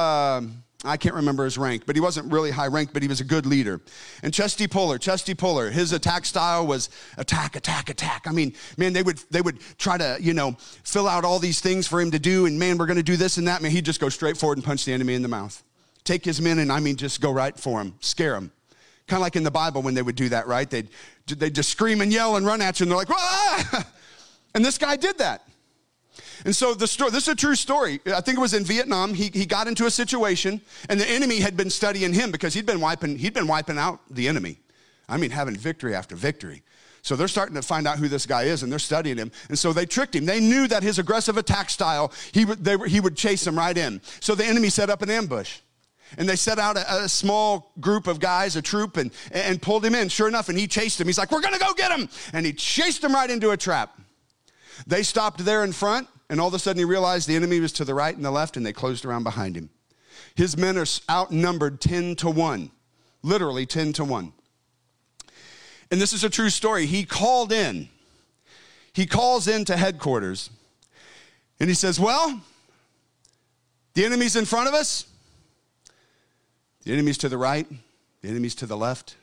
[0.84, 3.24] I can't remember his rank, but he wasn't really high ranked, but he was a
[3.24, 3.80] good leader.
[4.22, 8.26] And Chesty Puller, Chesty Puller, his attack style was attack, attack, attack.
[8.26, 11.60] I mean, man, they would they would try to, you know, fill out all these
[11.60, 13.62] things for him to do, and man, we're gonna do this and that.
[13.62, 15.62] Man, he'd just go straight forward and punch the enemy in the mouth.
[16.04, 18.50] Take his men and I mean just go right for him, scare him.
[19.06, 20.68] Kind of like in the Bible when they would do that, right?
[20.68, 20.88] They'd
[21.26, 23.86] they'd just scream and yell and run at you, and they're like!
[24.54, 25.46] And this guy did that.
[26.44, 28.00] And so the story, this is a true story.
[28.06, 29.14] I think it was in Vietnam.
[29.14, 32.66] He, he got into a situation and the enemy had been studying him because he'd
[32.66, 34.58] been wiping, he'd been wiping out the enemy.
[35.08, 36.62] I mean, having victory after victory.
[37.02, 39.32] So they're starting to find out who this guy is and they're studying him.
[39.48, 40.24] And so they tricked him.
[40.24, 43.76] They knew that his aggressive attack style, he would, they, he would chase them right
[43.76, 44.00] in.
[44.20, 45.58] So the enemy set up an ambush.
[46.18, 49.82] And they set out a, a, small group of guys, a troop, and, and pulled
[49.82, 50.10] him in.
[50.10, 51.06] Sure enough, and he chased him.
[51.06, 52.06] He's like, We're gonna go get him.
[52.34, 53.98] And he chased him right into a trap.
[54.86, 56.08] They stopped there in front.
[56.32, 58.30] And all of a sudden, he realized the enemy was to the right and the
[58.30, 59.68] left, and they closed around behind him.
[60.34, 62.70] His men are outnumbered 10 to 1,
[63.22, 64.32] literally 10 to 1.
[65.90, 66.86] And this is a true story.
[66.86, 67.90] He called in,
[68.94, 70.48] he calls into headquarters,
[71.60, 72.40] and he says, Well,
[73.92, 75.04] the enemy's in front of us,
[76.84, 77.66] the enemy's to the right,
[78.22, 79.16] the enemy's to the left.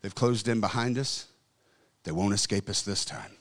[0.00, 1.26] They've closed in behind us.
[2.04, 3.32] They won't escape us this time.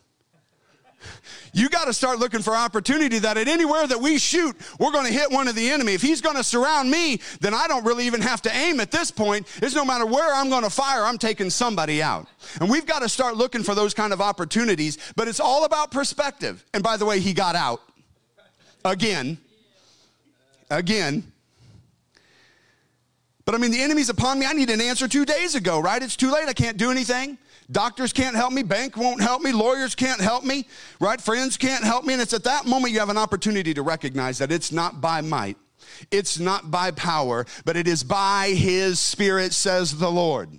[1.54, 5.06] You got to start looking for opportunity that at anywhere that we shoot, we're going
[5.06, 5.94] to hit one of the enemy.
[5.94, 8.92] If he's going to surround me, then I don't really even have to aim at
[8.92, 9.48] this point.
[9.62, 12.28] It's no matter where I'm going to fire, I'm taking somebody out.
[12.60, 15.92] And we've got to start looking for those kind of opportunities, but it's all about
[15.92, 16.64] perspective.
[16.74, 17.82] And by the way, he got out
[18.86, 19.38] again.
[20.70, 21.32] Again.
[23.46, 24.46] But I mean, the enemy's upon me.
[24.46, 26.04] I need an answer two days ago, right?
[26.04, 26.48] It's too late.
[26.48, 27.40] I can't do anything.
[27.72, 28.64] Doctors can't help me.
[28.64, 29.52] Bank won't help me.
[29.52, 30.66] Lawyers can't help me,
[31.00, 31.22] right?
[31.22, 32.14] Friends can't help me.
[32.14, 35.22] And it's at that moment you have an opportunity to recognize that it's not by
[35.22, 35.58] might,
[36.10, 40.50] it's not by power, but it is by his spirit, says the Lord.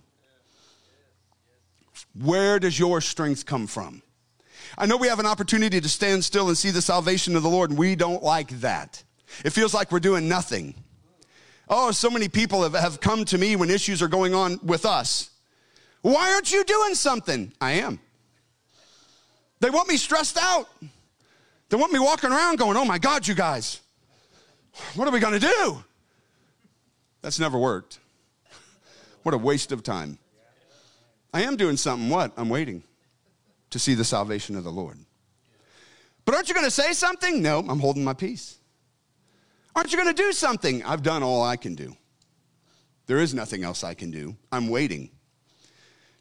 [2.14, 4.02] Where does your strength come from?
[4.78, 7.48] I know we have an opportunity to stand still and see the salvation of the
[7.48, 9.02] Lord, and we don't like that.
[9.44, 10.74] It feels like we're doing nothing.
[11.68, 14.84] Oh, so many people have, have come to me when issues are going on with
[14.84, 15.30] us.
[16.02, 17.52] Why aren't you doing something?
[17.60, 18.00] I am.
[19.60, 20.68] They want me stressed out.
[21.68, 23.80] They want me walking around going, oh my God, you guys,
[24.94, 25.84] what are we going to do?
[27.22, 27.98] That's never worked.
[29.22, 30.18] What a waste of time.
[31.32, 32.08] I am doing something.
[32.08, 32.32] What?
[32.36, 32.82] I'm waiting
[33.70, 34.98] to see the salvation of the Lord.
[36.24, 37.42] But aren't you going to say something?
[37.42, 38.56] No, I'm holding my peace.
[39.76, 40.82] Aren't you going to do something?
[40.82, 41.96] I've done all I can do.
[43.06, 44.36] There is nothing else I can do.
[44.50, 45.10] I'm waiting.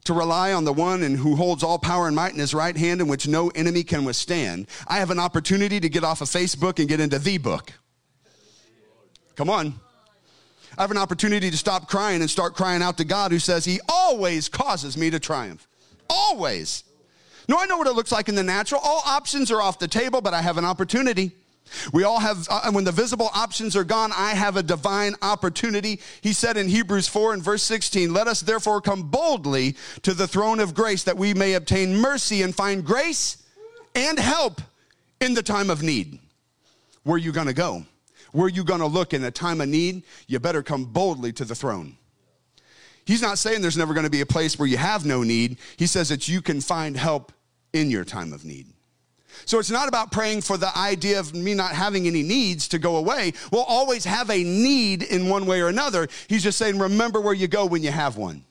[0.05, 2.75] To rely on the one and who holds all power and might in his right
[2.75, 4.67] hand, in which no enemy can withstand.
[4.87, 7.73] I have an opportunity to get off of Facebook and get into the book.
[9.35, 9.79] Come on.
[10.77, 13.65] I have an opportunity to stop crying and start crying out to God who says
[13.65, 15.67] he always causes me to triumph.
[16.09, 16.83] Always.
[17.47, 18.79] No, I know what it looks like in the natural.
[18.83, 21.31] All options are off the table, but I have an opportunity.
[21.93, 25.99] We all have, uh, when the visible options are gone, I have a divine opportunity.
[26.21, 30.27] He said in Hebrews 4 and verse 16, Let us therefore come boldly to the
[30.27, 33.43] throne of grace that we may obtain mercy and find grace
[33.95, 34.61] and help
[35.19, 36.19] in the time of need.
[37.03, 37.85] Where are you going to go?
[38.31, 40.03] Where are you going to look in a time of need?
[40.27, 41.97] You better come boldly to the throne.
[43.05, 45.57] He's not saying there's never going to be a place where you have no need.
[45.77, 47.31] He says that you can find help
[47.73, 48.67] in your time of need.
[49.45, 52.79] So it's not about praying for the idea of me not having any needs to
[52.79, 53.33] go away.
[53.51, 56.07] We'll always have a need in one way or another.
[56.27, 58.43] He's just saying, remember where you go when you have one.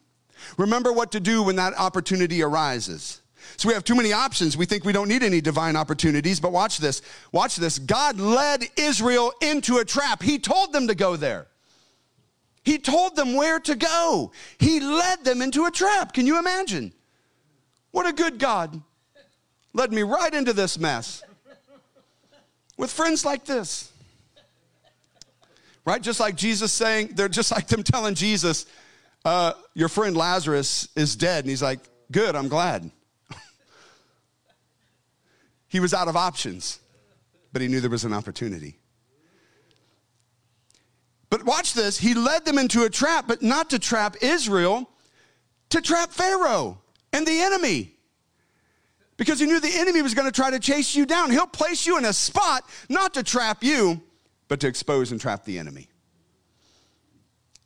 [0.56, 3.20] Remember what to do when that opportunity arises.
[3.56, 4.56] So we have too many options.
[4.56, 7.02] We think we don't need any divine opportunities, but watch this.
[7.32, 7.78] Watch this.
[7.78, 10.22] God led Israel into a trap.
[10.22, 11.46] He told them to go there.
[12.62, 14.32] He told them where to go.
[14.58, 16.12] He led them into a trap.
[16.12, 16.92] Can you imagine?
[17.90, 18.82] What a good God
[19.72, 21.22] led me right into this mess
[22.76, 23.92] with friends like this.
[25.84, 26.02] Right?
[26.02, 28.66] Just like Jesus saying, they're just like them telling Jesus,
[29.24, 31.44] uh, Your friend Lazarus is dead.
[31.44, 32.90] And he's like, Good, I'm glad.
[35.68, 36.78] he was out of options,
[37.52, 38.78] but he knew there was an opportunity.
[41.30, 41.98] But watch this.
[41.98, 44.88] He led them into a trap, but not to trap Israel,
[45.70, 46.80] to trap Pharaoh
[47.12, 47.97] and the enemy
[49.18, 51.30] because he knew the enemy was going to try to chase you down.
[51.30, 54.00] He'll place you in a spot not to trap you,
[54.46, 55.88] but to expose and trap the enemy.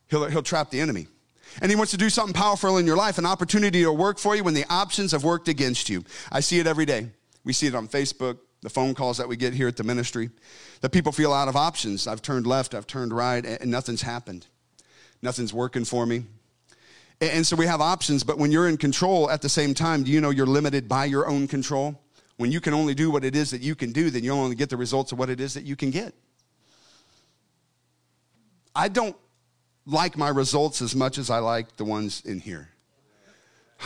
[0.09, 1.07] He'll, he'll trap the enemy.
[1.61, 4.35] And he wants to do something powerful in your life, an opportunity to work for
[4.35, 6.03] you when the options have worked against you.
[6.33, 7.11] I see it every day.
[7.45, 10.31] We see it on Facebook, the phone calls that we get here at the ministry,
[10.81, 12.07] that people feel out of options.
[12.07, 14.47] I've turned left, I've turned right, and nothing's happened.
[15.21, 16.25] Nothing's working for me.
[17.23, 20.11] And so we have options, but when you're in control at the same time, do
[20.11, 22.01] you know you're limited by your own control?
[22.37, 24.57] When you can only do what it is that you can do, then you'll only
[24.57, 26.15] get the results of what it is that you can get.
[28.75, 29.15] I don't
[29.87, 32.71] like my results as much as I like the ones in here.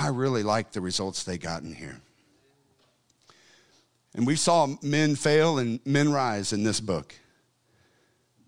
[0.01, 2.01] I really like the results they got in here.
[4.15, 7.15] And we saw men fail and men rise in this book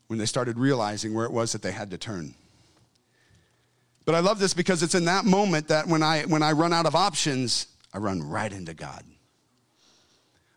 [0.06, 2.34] when they started realizing where it was that they had to turn.
[4.08, 6.72] But I love this because it's in that moment that when I, when I run
[6.72, 9.04] out of options, I run right into God.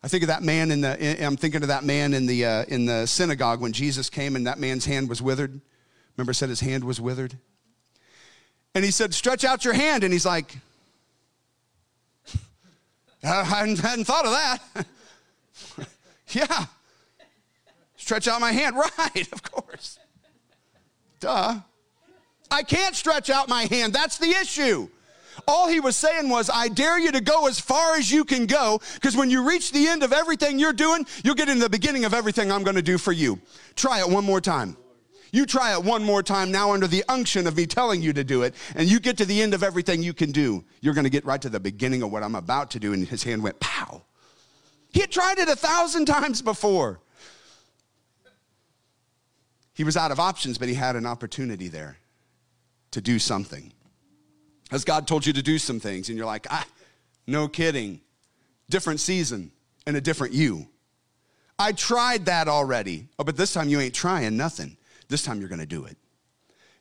[0.02, 2.64] I think of that man in the, I'm thinking of that man in the, uh,
[2.70, 5.60] in the synagogue when Jesus came and that man's hand was withered.
[6.16, 7.38] Remember, said his hand was withered?
[8.74, 10.06] And he said, Stretch out your hand.
[10.06, 10.56] And he's like,
[13.22, 14.86] I hadn't, thought of that.
[16.30, 16.68] yeah.
[17.98, 18.78] Stretch out my hand.
[18.98, 20.00] Right, of course.
[21.20, 21.60] Duh.
[22.52, 23.94] I can't stretch out my hand.
[23.94, 24.90] That's the issue.
[25.48, 28.46] All he was saying was, I dare you to go as far as you can
[28.46, 31.70] go, because when you reach the end of everything you're doing, you'll get into the
[31.70, 33.40] beginning of everything I'm going to do for you.
[33.76, 34.76] Try it one more time.
[35.32, 38.24] You try it one more time now under the unction of me telling you to
[38.24, 40.66] do it, and you get to the end of everything you can do.
[40.82, 42.92] You're going to get right to the beginning of what I'm about to do.
[42.92, 44.04] And his hand went pow.
[44.92, 47.00] He had tried it a thousand times before.
[49.74, 51.98] He was out of options, but he had an opportunity there
[52.92, 53.72] to do something.
[54.70, 56.66] Has God told you to do some things, and you're like, ah,
[57.28, 58.02] no kidding.
[58.70, 59.52] Different season
[59.86, 60.68] and a different you.
[61.60, 63.08] I tried that already.
[63.20, 64.78] Oh, but this time you ain't trying nothing.
[65.10, 65.98] This time you're going to do it.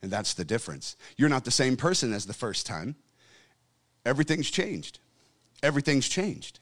[0.03, 0.97] And that's the difference.
[1.17, 2.95] You're not the same person as the first time.
[4.07, 4.99] Everything's changed.
[5.63, 6.61] Everything's changed.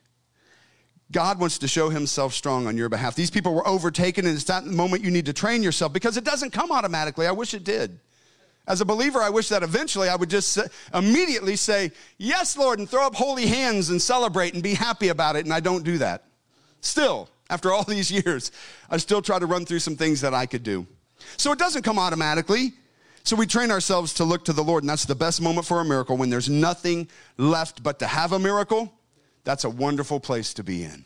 [1.11, 3.15] God wants to show himself strong on your behalf.
[3.15, 6.23] These people were overtaken, and it's that moment you need to train yourself because it
[6.23, 7.25] doesn't come automatically.
[7.25, 7.99] I wish it did.
[8.69, 10.59] As a believer, I wish that eventually I would just
[10.93, 15.35] immediately say, Yes, Lord, and throw up holy hands and celebrate and be happy about
[15.35, 15.43] it.
[15.43, 16.25] And I don't do that.
[16.81, 18.51] Still, after all these years,
[18.87, 20.85] I still try to run through some things that I could do.
[21.35, 22.73] So it doesn't come automatically.
[23.23, 25.81] So we train ourselves to look to the Lord, and that's the best moment for
[25.81, 28.93] a miracle when there's nothing left but to have a miracle.
[29.45, 31.05] That's a wonderful place to be in.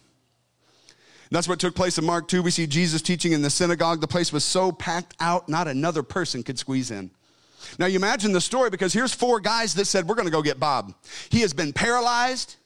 [1.32, 2.44] That's what took place in Mark 2.
[2.44, 4.02] We see Jesus teaching in the synagogue.
[4.02, 7.10] The place was so packed out, not another person could squeeze in.
[7.80, 10.42] Now, you imagine the story because here's four guys that said, We're going to go
[10.42, 10.94] get Bob.
[11.30, 12.58] He has been paralyzed.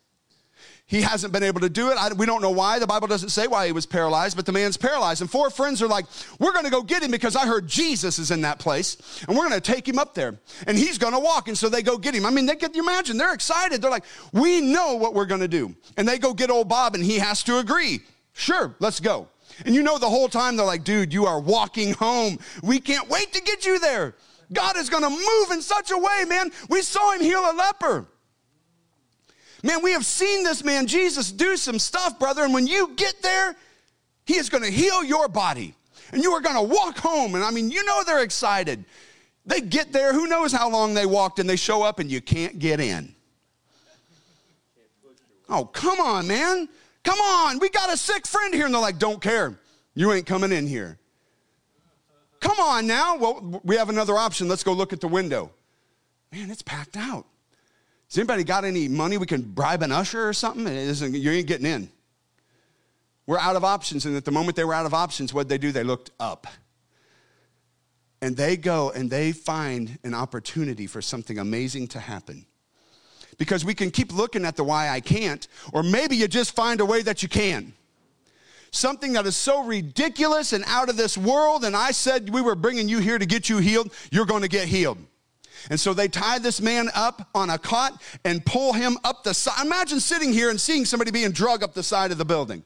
[0.88, 1.98] He hasn't been able to do it.
[1.98, 2.80] I, we don't know why.
[2.80, 5.20] The Bible doesn't say why he was paralyzed, but the man's paralyzed.
[5.20, 6.06] And four friends are like,
[6.40, 8.96] We're going to go get him because I heard Jesus is in that place,
[9.28, 11.50] and we're going to take him up there, and he's going to walk.
[11.50, 12.26] And so they go get him.
[12.26, 13.82] I mean, they can you imagine, they're excited.
[13.82, 15.76] They're like, We know what we're going to do.
[15.98, 18.00] And they go get old Bob, and he has to agree.
[18.32, 19.28] Sure, let's go.
[19.66, 22.40] And you know, the whole time they're like, Dude, you are walking home.
[22.64, 24.16] We can't wait to get you there.
[24.52, 26.52] God is going to move in such a way, man.
[26.70, 28.06] We saw him heal a leper.
[29.64, 32.44] Man, we have seen this man, Jesus, do some stuff, brother.
[32.44, 33.56] And when you get there,
[34.26, 35.74] he is going to heal your body.
[36.12, 37.36] And you are going to walk home.
[37.36, 38.86] And I mean, you know they're excited.
[39.46, 42.22] They get there, who knows how long they walked, and they show up and you
[42.22, 43.16] can't get in.
[45.50, 46.68] Oh, come on, man.
[47.04, 47.60] Come on.
[47.60, 48.66] We got a sick friend here.
[48.66, 49.58] And they're like, don't care.
[49.96, 50.97] You ain't coming in here.
[52.40, 53.18] Come on now.
[53.18, 54.48] Well, we have another option.
[54.48, 55.52] Let's go look at the window.
[56.32, 57.26] Man, it's packed out.
[58.10, 60.66] Has anybody got any money we can bribe an usher or something?
[60.68, 61.90] You ain't getting in.
[63.26, 64.06] We're out of options.
[64.06, 65.72] And at the moment they were out of options, what they do?
[65.72, 66.48] They looked up.
[68.22, 72.46] And they go and they find an opportunity for something amazing to happen.
[73.38, 76.80] Because we can keep looking at the why I can't, or maybe you just find
[76.82, 77.74] a way that you can.
[78.72, 82.56] Something that is so ridiculous and out of this world, and I said we were
[82.56, 84.98] bringing you here to get you healed, you're going to get healed.
[85.70, 89.34] And so they tie this man up on a cot and pull him up the
[89.34, 89.66] side.
[89.66, 92.64] Imagine sitting here and seeing somebody being drugged up the side of the building.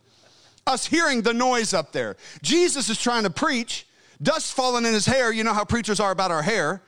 [0.68, 2.18] Us hearing the noise up there.
[2.44, 3.88] Jesus is trying to preach,
[4.22, 5.32] dust falling in his hair.
[5.32, 6.84] You know how preachers are about our hair.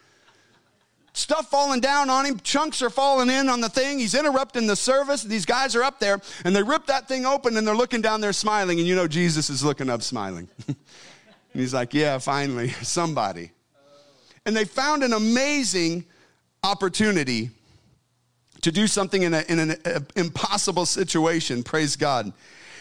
[1.15, 3.99] Stuff falling down on him, chunks are falling in on the thing.
[3.99, 5.21] He's interrupting the service.
[5.21, 8.19] These guys are up there and they rip that thing open and they're looking down
[8.19, 8.79] there smiling.
[8.79, 10.47] And you know, Jesus is looking up smiling.
[10.67, 10.75] and
[11.53, 13.51] he's like, Yeah, finally, somebody
[14.45, 16.05] and they found an amazing
[16.63, 17.49] opportunity
[18.61, 21.63] to do something in, a, in an a, impossible situation.
[21.63, 22.31] Praise God.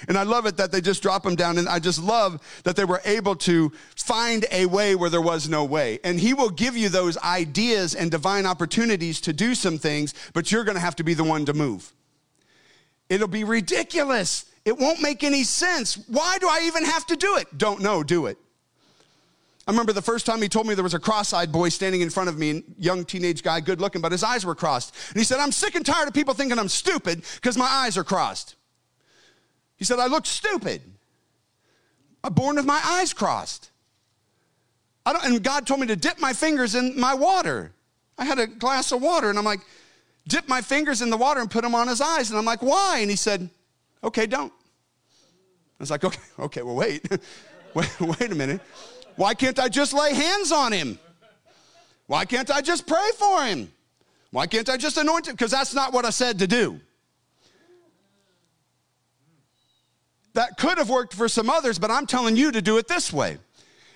[0.08, 1.58] And I love it that they just drop them down.
[1.58, 5.48] And I just love that they were able to find a way where there was
[5.48, 5.98] no way.
[6.04, 10.50] And He will give you those ideas and divine opportunities to do some things, but
[10.50, 11.92] you're going to have to be the one to move.
[13.08, 14.46] It'll be ridiculous.
[14.64, 15.98] It won't make any sense.
[16.08, 17.46] Why do I even have to do it?
[17.58, 18.38] Don't know, do it.
[19.66, 22.00] I remember the first time he told me there was a cross eyed boy standing
[22.00, 24.94] in front of me, young teenage guy, good looking, but his eyes were crossed.
[25.10, 27.96] And he said, I'm sick and tired of people thinking I'm stupid because my eyes
[27.96, 28.56] are crossed.
[29.82, 30.80] He said, I look stupid.
[32.22, 33.72] I'm born with my eyes crossed.
[35.04, 37.72] I don't, and God told me to dip my fingers in my water.
[38.16, 39.58] I had a glass of water, and I'm like,
[40.28, 42.30] dip my fingers in the water and put them on his eyes.
[42.30, 42.98] And I'm like, why?
[43.00, 43.50] And he said,
[44.04, 44.52] okay, don't.
[44.52, 47.04] I was like, okay, okay, well, wait.
[47.74, 48.60] wait, wait a minute.
[49.16, 50.96] Why can't I just lay hands on him?
[52.06, 53.72] Why can't I just pray for him?
[54.30, 55.34] Why can't I just anoint him?
[55.34, 56.80] Because that's not what I said to do.
[60.34, 63.12] That could have worked for some others, but I'm telling you to do it this
[63.12, 63.38] way.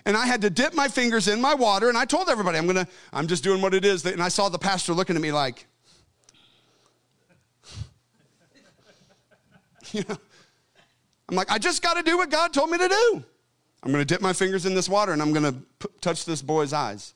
[0.04, 2.66] And I had to dip my fingers in my water, and I told everybody, I'm
[2.66, 4.04] gonna, I'm just doing what it is.
[4.06, 5.66] And I saw the pastor looking at me like,
[9.92, 10.16] you know,
[11.28, 13.24] I'm like, I just got to do what God told me to do.
[13.82, 16.72] I'm to dip my fingers in this water and I'm going to touch this boy's
[16.72, 17.14] eyes.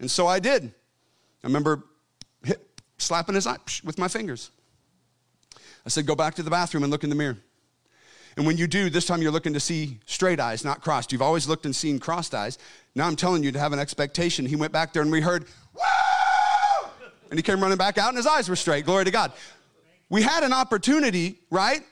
[0.00, 0.64] And so I did.
[0.64, 1.84] I remember
[2.44, 2.60] hit,
[2.98, 4.50] slapping his eye with my fingers.
[5.86, 7.38] I said, Go back to the bathroom and look in the mirror.
[8.36, 11.12] And when you do, this time you're looking to see straight eyes, not crossed.
[11.12, 12.58] You've always looked and seen crossed eyes.
[12.94, 14.46] Now I'm telling you to have an expectation.
[14.46, 16.88] He went back there and we heard, Woo!
[17.30, 18.84] And he came running back out and his eyes were straight.
[18.84, 19.32] Glory to God.
[20.08, 21.82] We had an opportunity, right?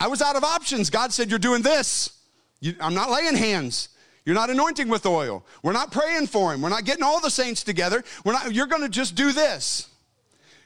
[0.00, 0.90] I was out of options.
[0.90, 2.18] God said, You're doing this.
[2.60, 3.90] You, I'm not laying hands.
[4.24, 5.44] You're not anointing with oil.
[5.62, 6.60] We're not praying for him.
[6.60, 8.04] We're not getting all the saints together.
[8.24, 9.88] We're not, you're going to just do this.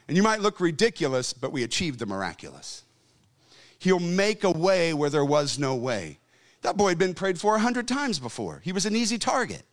[0.07, 2.82] And you might look ridiculous, but we achieved the miraculous.
[3.83, 6.17] He'll make a way where there was no way.
[6.61, 8.61] That boy had been prayed for a hundred times before.
[8.63, 9.63] He was an easy target.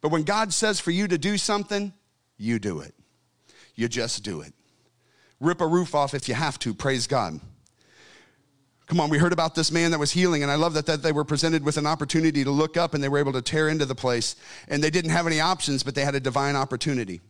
[0.00, 1.92] But when God says for you to do something,
[2.38, 2.94] you do it.
[3.74, 4.54] You just do it.
[5.40, 7.40] Rip a roof off if you have to, praise God.
[8.86, 11.02] Come on, we heard about this man that was healing, and I love that, that
[11.02, 13.68] they were presented with an opportunity to look up and they were able to tear
[13.68, 14.36] into the place.
[14.68, 17.20] And they didn't have any options, but they had a divine opportunity.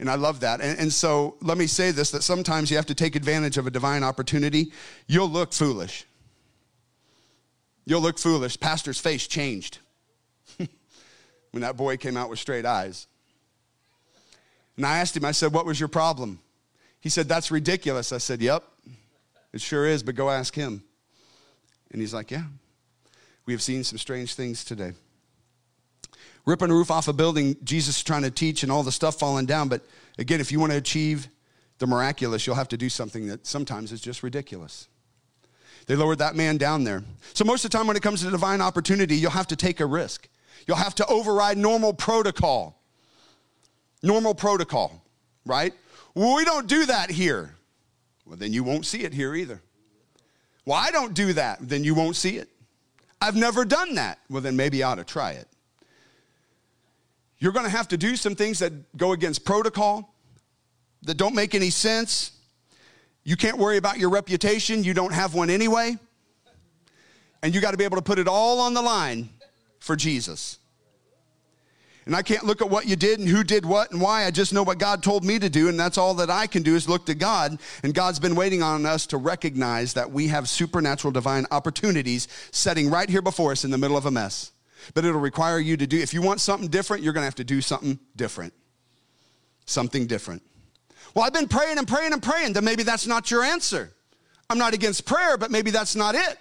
[0.00, 0.60] And I love that.
[0.60, 3.66] And, and so let me say this that sometimes you have to take advantage of
[3.66, 4.72] a divine opportunity.
[5.06, 6.06] You'll look foolish.
[7.84, 8.58] You'll look foolish.
[8.58, 9.78] Pastor's face changed
[10.56, 13.06] when that boy came out with straight eyes.
[14.76, 16.40] And I asked him, I said, What was your problem?
[17.00, 18.12] He said, That's ridiculous.
[18.12, 18.64] I said, Yep,
[19.52, 20.82] it sure is, but go ask him.
[21.90, 22.44] And he's like, Yeah,
[23.44, 24.92] we have seen some strange things today.
[26.44, 29.18] Ripping a roof off a building, Jesus is trying to teach and all the stuff
[29.18, 29.68] falling down.
[29.68, 29.82] But
[30.18, 31.28] again, if you want to achieve
[31.78, 34.88] the miraculous, you'll have to do something that sometimes is just ridiculous.
[35.86, 37.02] They lowered that man down there.
[37.34, 39.80] So, most of the time, when it comes to divine opportunity, you'll have to take
[39.80, 40.28] a risk.
[40.66, 42.80] You'll have to override normal protocol.
[44.02, 45.04] Normal protocol,
[45.44, 45.72] right?
[46.14, 47.54] Well, we don't do that here.
[48.26, 49.60] Well, then you won't see it here either.
[50.64, 51.58] Well, I don't do that.
[51.60, 52.48] Then you won't see it.
[53.20, 54.18] I've never done that.
[54.28, 55.48] Well, then maybe I ought to try it.
[57.42, 60.14] You're going to have to do some things that go against protocol,
[61.02, 62.30] that don't make any sense.
[63.24, 64.84] You can't worry about your reputation.
[64.84, 65.98] You don't have one anyway.
[67.42, 69.28] And you got to be able to put it all on the line
[69.80, 70.58] for Jesus.
[72.06, 74.24] And I can't look at what you did and who did what and why.
[74.24, 76.62] I just know what God told me to do, and that's all that I can
[76.62, 77.58] do is look to God.
[77.82, 82.88] And God's been waiting on us to recognize that we have supernatural divine opportunities setting
[82.88, 84.51] right here before us in the middle of a mess.
[84.94, 87.44] But it'll require you to do, if you want something different, you're gonna have to
[87.44, 88.52] do something different.
[89.64, 90.42] Something different.
[91.14, 93.92] Well, I've been praying and praying and praying, then maybe that's not your answer.
[94.48, 96.38] I'm not against prayer, but maybe that's not it.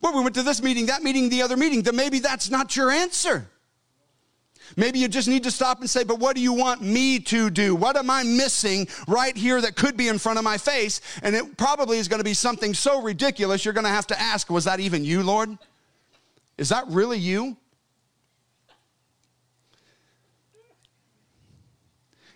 [0.00, 2.74] Well, we went to this meeting, that meeting, the other meeting, then maybe that's not
[2.76, 3.46] your answer.
[4.76, 7.50] Maybe you just need to stop and say, But what do you want me to
[7.50, 7.74] do?
[7.74, 11.00] What am I missing right here that could be in front of my face?
[11.22, 14.20] And it probably is going to be something so ridiculous, you're going to have to
[14.20, 15.58] ask, Was that even you, Lord?
[16.60, 17.56] Is that really you?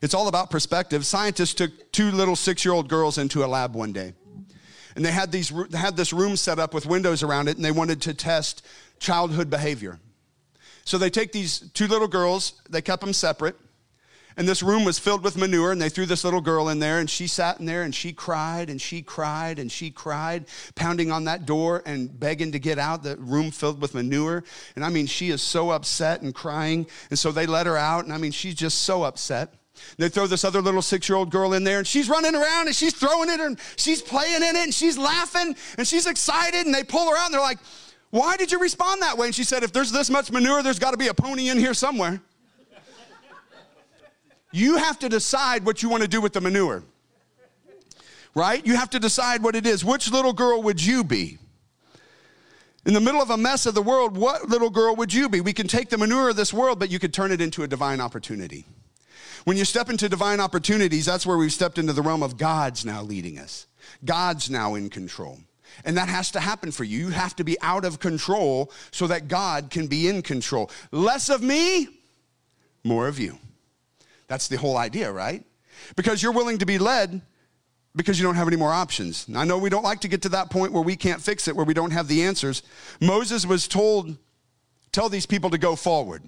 [0.00, 1.04] It's all about perspective.
[1.04, 4.14] Scientists took two little six year old girls into a lab one day.
[4.96, 7.64] And they had, these, they had this room set up with windows around it, and
[7.64, 8.66] they wanted to test
[8.98, 10.00] childhood behavior.
[10.84, 13.56] So they take these two little girls, they kept them separate,
[14.36, 16.98] and this room was filled with manure, and they threw this little girl in there,
[16.98, 21.10] and she sat in there and she cried and she cried and she cried, pounding
[21.10, 23.02] on that door and begging to get out.
[23.02, 24.44] The room filled with manure.
[24.76, 26.86] And I mean, she is so upset and crying.
[27.10, 29.54] And so they let her out, and I mean, she's just so upset.
[29.98, 32.68] They throw this other little six year old girl in there, and she's running around
[32.68, 36.64] and she's throwing it and she's playing in it and she's laughing and she's excited.
[36.64, 37.58] And they pull her out and they're like,
[38.14, 39.26] why did you respond that way?
[39.26, 41.58] And she said, If there's this much manure, there's got to be a pony in
[41.58, 42.20] here somewhere.
[44.54, 46.84] You have to decide what you want to do with the manure,
[48.34, 48.64] right?
[48.64, 49.84] You have to decide what it is.
[49.84, 51.38] Which little girl would you be?
[52.86, 55.40] In the middle of a mess of the world, what little girl would you be?
[55.40, 57.66] We can take the manure of this world, but you could turn it into a
[57.66, 58.64] divine opportunity.
[59.44, 62.84] When you step into divine opportunities, that's where we've stepped into the realm of God's
[62.84, 63.66] now leading us.
[64.04, 65.38] God's now in control.
[65.84, 67.06] And that has to happen for you.
[67.06, 70.70] You have to be out of control so that God can be in control.
[70.92, 71.88] Less of me,
[72.84, 73.38] more of you.
[74.26, 75.44] That's the whole idea, right?
[75.96, 77.20] Because you're willing to be led
[77.96, 79.26] because you don't have any more options.
[79.34, 81.54] I know we don't like to get to that point where we can't fix it,
[81.54, 82.62] where we don't have the answers.
[83.00, 84.16] Moses was told,
[84.92, 86.22] Tell these people to go forward.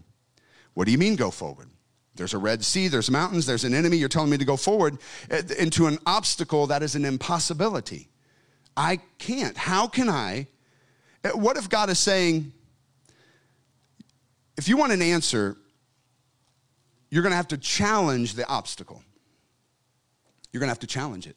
[0.74, 1.68] What do you mean, go forward?
[2.16, 3.96] There's a Red Sea, there's mountains, there's an enemy.
[3.96, 4.98] You're telling me to go forward
[5.30, 8.08] eh, into an obstacle that is an impossibility.
[8.76, 9.56] I can't.
[9.56, 10.48] How can I?
[11.22, 12.52] Eh, what if God is saying,
[14.56, 15.56] if you want an answer,
[17.16, 19.02] you're going to have to challenge the obstacle.
[20.52, 21.34] You're going to have to challenge it.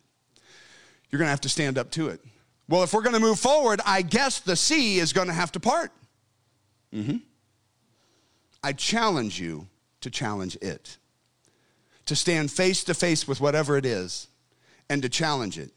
[1.09, 2.19] You're going to have to stand up to it.
[2.67, 5.53] Well, if we're going to move forward, I guess the sea is going to have
[5.53, 5.93] to part.
[6.93, 7.19] Mm-hmm.
[8.61, 9.67] I challenge you
[10.01, 10.97] to challenge it,
[12.07, 14.27] to stand face to face with whatever it is
[14.89, 15.71] and to challenge it.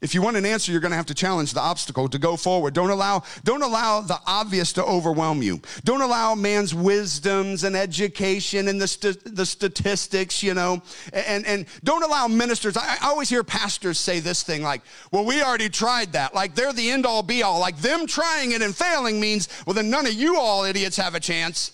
[0.00, 2.36] If you want an answer, you're going to have to challenge the obstacle to go
[2.36, 2.74] forward.
[2.74, 5.60] Don't allow, don't allow the obvious to overwhelm you.
[5.84, 10.82] Don't allow man's wisdoms and education and the, st- the statistics, you know,
[11.12, 12.76] and, and don't allow ministers.
[12.76, 14.82] I, I always hear pastors say this thing like,
[15.12, 16.34] well, we already tried that.
[16.34, 17.58] Like they're the end all be all.
[17.58, 21.14] Like them trying it and failing means, well, then none of you all idiots have
[21.14, 21.72] a chance.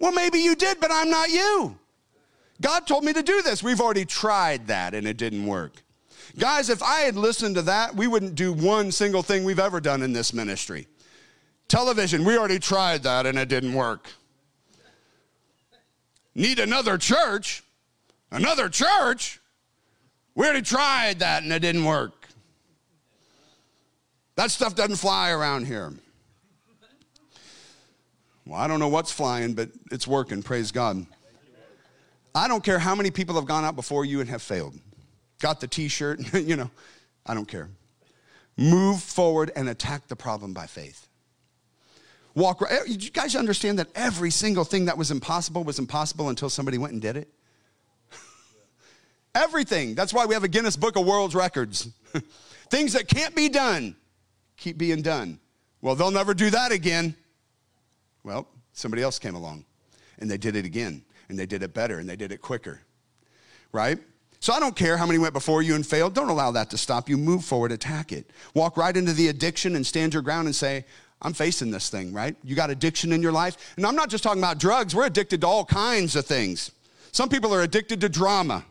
[0.00, 1.78] Well, maybe you did, but I'm not you.
[2.62, 3.62] God told me to do this.
[3.62, 5.82] We've already tried that and it didn't work.
[6.38, 9.80] Guys, if I had listened to that, we wouldn't do one single thing we've ever
[9.80, 10.86] done in this ministry.
[11.68, 14.08] Television, we already tried that and it didn't work.
[16.34, 17.62] Need another church?
[18.30, 19.40] Another church?
[20.34, 22.28] We already tried that and it didn't work.
[24.36, 25.92] That stuff doesn't fly around here.
[28.46, 30.42] Well, I don't know what's flying, but it's working.
[30.42, 31.06] Praise God.
[32.34, 34.78] I don't care how many people have gone out before you and have failed.
[35.40, 36.70] Got the t shirt, you know,
[37.26, 37.68] I don't care.
[38.56, 41.08] Move forward and attack the problem by faith.
[42.34, 42.72] Walk right.
[42.72, 46.78] Eh, you guys understand that every single thing that was impossible was impossible until somebody
[46.78, 47.28] went and did it?
[49.34, 49.94] Everything.
[49.94, 51.88] That's why we have a Guinness Book of World Records.
[52.70, 53.96] Things that can't be done
[54.56, 55.38] keep being done.
[55.82, 57.14] Well, they'll never do that again.
[58.22, 59.64] Well, somebody else came along
[60.18, 62.80] and they did it again and they did it better and they did it quicker.
[63.72, 63.98] Right?
[64.38, 66.14] So I don't care how many went before you and failed.
[66.14, 67.16] Don't allow that to stop you.
[67.16, 68.30] Move forward, attack it.
[68.54, 70.84] Walk right into the addiction and stand your ground and say,
[71.22, 72.36] I'm facing this thing, right?
[72.44, 73.72] You got addiction in your life.
[73.76, 76.70] And I'm not just talking about drugs, we're addicted to all kinds of things.
[77.12, 78.64] Some people are addicted to drama.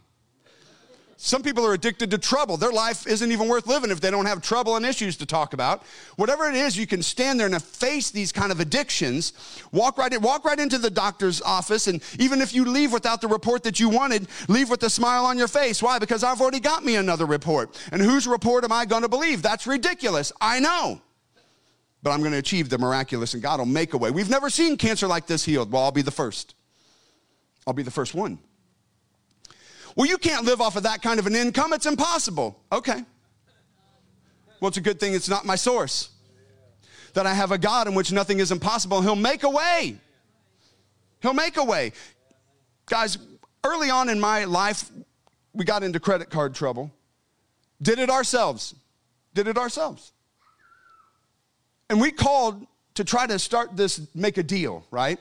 [1.24, 2.58] Some people are addicted to trouble.
[2.58, 5.54] Their life isn't even worth living if they don't have trouble and issues to talk
[5.54, 5.84] about.
[6.16, 9.34] Whatever it is, you can stand there and face these kind of addictions.
[9.72, 13.22] Walk right in, walk right into the doctor's office, and even if you leave without
[13.22, 15.84] the report that you wanted, leave with a smile on your face.
[15.84, 16.00] Why?
[16.00, 17.80] Because I've already got me another report.
[17.92, 19.44] And whose report am I going to believe?
[19.44, 20.34] That's ridiculous.
[20.42, 21.02] I know.
[22.02, 24.10] But I'm going to achieve the miraculous, and God will make a way.
[24.10, 25.72] We've never seen cancer like this healed.
[25.72, 26.56] Well, I'll be the first.
[27.68, 28.40] I'll be the first one.
[29.96, 31.74] Well, you can't live off of that kind of an income.
[31.74, 32.60] It's impossible.
[32.72, 33.04] Okay.
[34.60, 36.10] Well, it's a good thing it's not my source.
[37.14, 39.02] That I have a God in which nothing is impossible.
[39.02, 39.98] He'll make a way.
[41.22, 41.92] He'll make a way.
[42.86, 43.18] Guys,
[43.64, 44.90] early on in my life,
[45.54, 46.92] we got into credit card trouble.
[47.82, 48.76] Did it ourselves.
[49.34, 50.14] Did it ourselves.
[51.90, 55.20] And we called to try to start this, make a deal, right?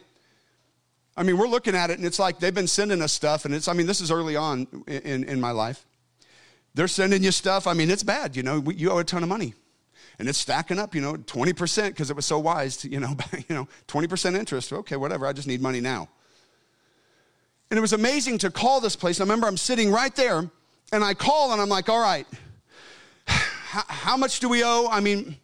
[1.16, 3.54] I mean, we're looking at it and it's like they've been sending us stuff, and
[3.54, 5.84] it's, I mean, this is early on in, in my life.
[6.74, 7.66] They're sending you stuff.
[7.66, 9.54] I mean, it's bad, you know, you owe a ton of money.
[10.18, 13.16] And it's stacking up, you know, 20% because it was so wise to, you know,
[13.48, 14.72] you know, 20% interest.
[14.72, 16.08] Okay, whatever, I just need money now.
[17.70, 19.20] And it was amazing to call this place.
[19.20, 20.50] I remember I'm sitting right there
[20.92, 22.26] and I call and I'm like, all right,
[23.26, 24.88] how, how much do we owe?
[24.90, 25.36] I mean,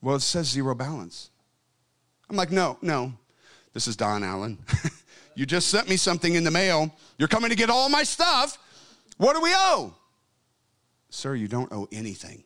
[0.00, 1.30] well, it says zero balance.
[2.30, 3.12] I'm like, no, no,
[3.78, 4.58] this is Don Allen.
[5.36, 6.92] you just sent me something in the mail.
[7.16, 8.58] You're coming to get all my stuff.
[9.18, 9.94] What do we owe?
[11.10, 12.42] Sir, you don't owe anything.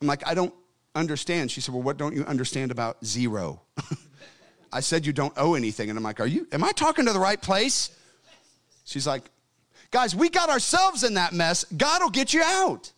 [0.00, 0.52] I'm like, I don't
[0.96, 1.52] understand.
[1.52, 3.62] She said, Well, what don't you understand about zero?
[4.72, 5.88] I said, You don't owe anything.
[5.88, 7.96] And I'm like, Are you, am I talking to the right place?
[8.84, 9.30] She's like,
[9.92, 11.64] Guys, we got ourselves in that mess.
[11.76, 12.90] God will get you out.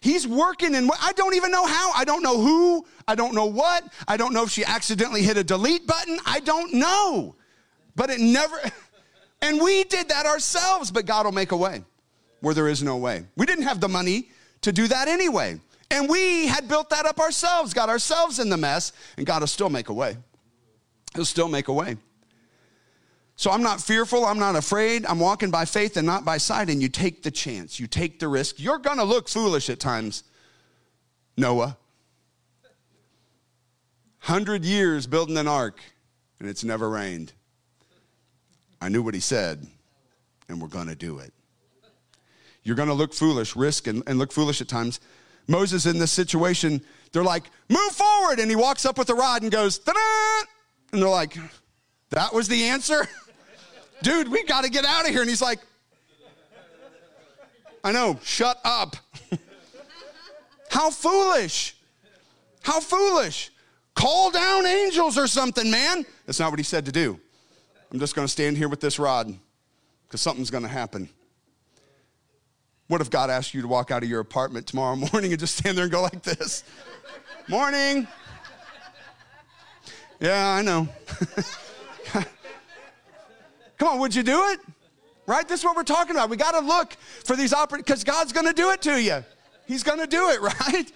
[0.00, 1.92] He's working and I don't even know how.
[1.92, 2.86] I don't know who.
[3.06, 3.84] I don't know what.
[4.06, 6.18] I don't know if she accidentally hit a delete button.
[6.26, 7.34] I don't know.
[7.96, 8.56] But it never,
[9.42, 11.82] and we did that ourselves, but God will make a way
[12.40, 13.26] where there is no way.
[13.36, 14.30] We didn't have the money
[14.62, 15.60] to do that anyway.
[15.90, 19.46] And we had built that up ourselves, got ourselves in the mess, and God will
[19.46, 20.16] still make a way.
[21.14, 21.96] He'll still make a way.
[23.38, 24.26] So I'm not fearful.
[24.26, 25.06] I'm not afraid.
[25.06, 26.68] I'm walking by faith and not by sight.
[26.68, 28.56] And you take the chance, you take the risk.
[28.58, 30.24] You're going to look foolish at times,
[31.36, 31.76] Noah.
[34.24, 35.80] 100 years building an ark,
[36.40, 37.32] and it's never rained.
[38.80, 39.64] I knew what he said,
[40.48, 41.32] and we're going to do it.
[42.64, 44.98] You're going to look foolish, risk, and, and look foolish at times.
[45.46, 46.82] Moses in this situation,
[47.12, 48.40] they're like, move forward.
[48.40, 50.44] And he walks up with a rod and goes, ta!
[50.92, 51.38] And they're like,
[52.10, 53.06] that was the answer?
[54.02, 55.20] dude, we got to get out of here.
[55.20, 55.58] And he's like,
[57.82, 58.96] I know, shut up.
[60.70, 61.76] How foolish.
[62.62, 63.50] How foolish.
[63.94, 66.04] Call down angels or something, man.
[66.26, 67.18] That's not what he said to do.
[67.90, 69.32] I'm just going to stand here with this rod
[70.06, 71.08] because something's going to happen.
[72.88, 75.56] What if God asked you to walk out of your apartment tomorrow morning and just
[75.56, 76.64] stand there and go like this?
[77.48, 78.06] Morning.
[80.20, 80.86] Yeah, I know.
[83.78, 84.60] Come on, would you do it?
[85.28, 85.46] right?
[85.46, 86.30] This is what we're talking about.
[86.30, 89.22] We got to look for these opportunities because God's going to do it to you.
[89.66, 90.90] He's going to do it, right?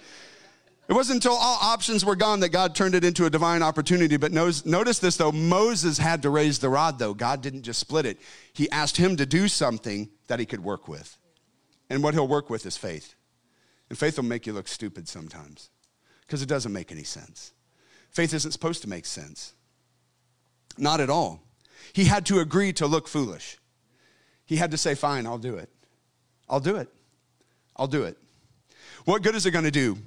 [0.89, 4.17] It wasn't until all options were gone that God turned it into a divine opportunity.
[4.17, 7.13] But notice this though Moses had to raise the rod, though.
[7.13, 8.19] God didn't just split it,
[8.51, 11.17] He asked him to do something that he could work with.
[11.89, 13.13] And what he'll work with is faith.
[13.89, 15.69] And faith will make you look stupid sometimes
[16.21, 17.53] because it doesn't make any sense.
[18.09, 19.53] Faith isn't supposed to make sense.
[20.77, 21.43] Not at all.
[21.93, 23.57] He had to agree to look foolish.
[24.45, 25.69] He had to say, Fine, I'll do it.
[26.49, 26.89] I'll do it.
[27.75, 28.17] I'll do it.
[29.05, 29.97] What good is it going to do?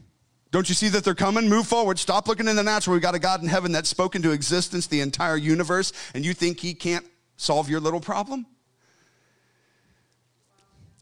[0.50, 1.48] Don't you see that they're coming?
[1.48, 1.98] Move forward.
[1.98, 2.94] Stop looking in the natural.
[2.94, 6.34] We've got a God in heaven that's spoken to existence the entire universe, and you
[6.34, 7.04] think He can't
[7.36, 8.46] solve your little problem?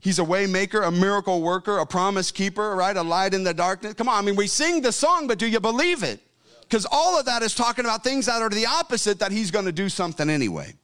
[0.01, 2.95] He's a way maker, a miracle worker, a promise keeper, right?
[2.95, 3.95] A light in the darkness.
[3.95, 6.21] Come on, I mean, we sing the song, but do you believe it?
[6.69, 9.67] Because all of that is talking about things that are the opposite, that He's going
[9.67, 10.75] to do something anyway.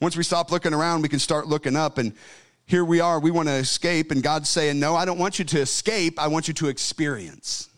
[0.00, 1.98] Once we stop looking around, we can start looking up.
[1.98, 2.12] And
[2.66, 5.44] here we are, we want to escape, and God's saying, No, I don't want you
[5.46, 7.68] to escape, I want you to experience.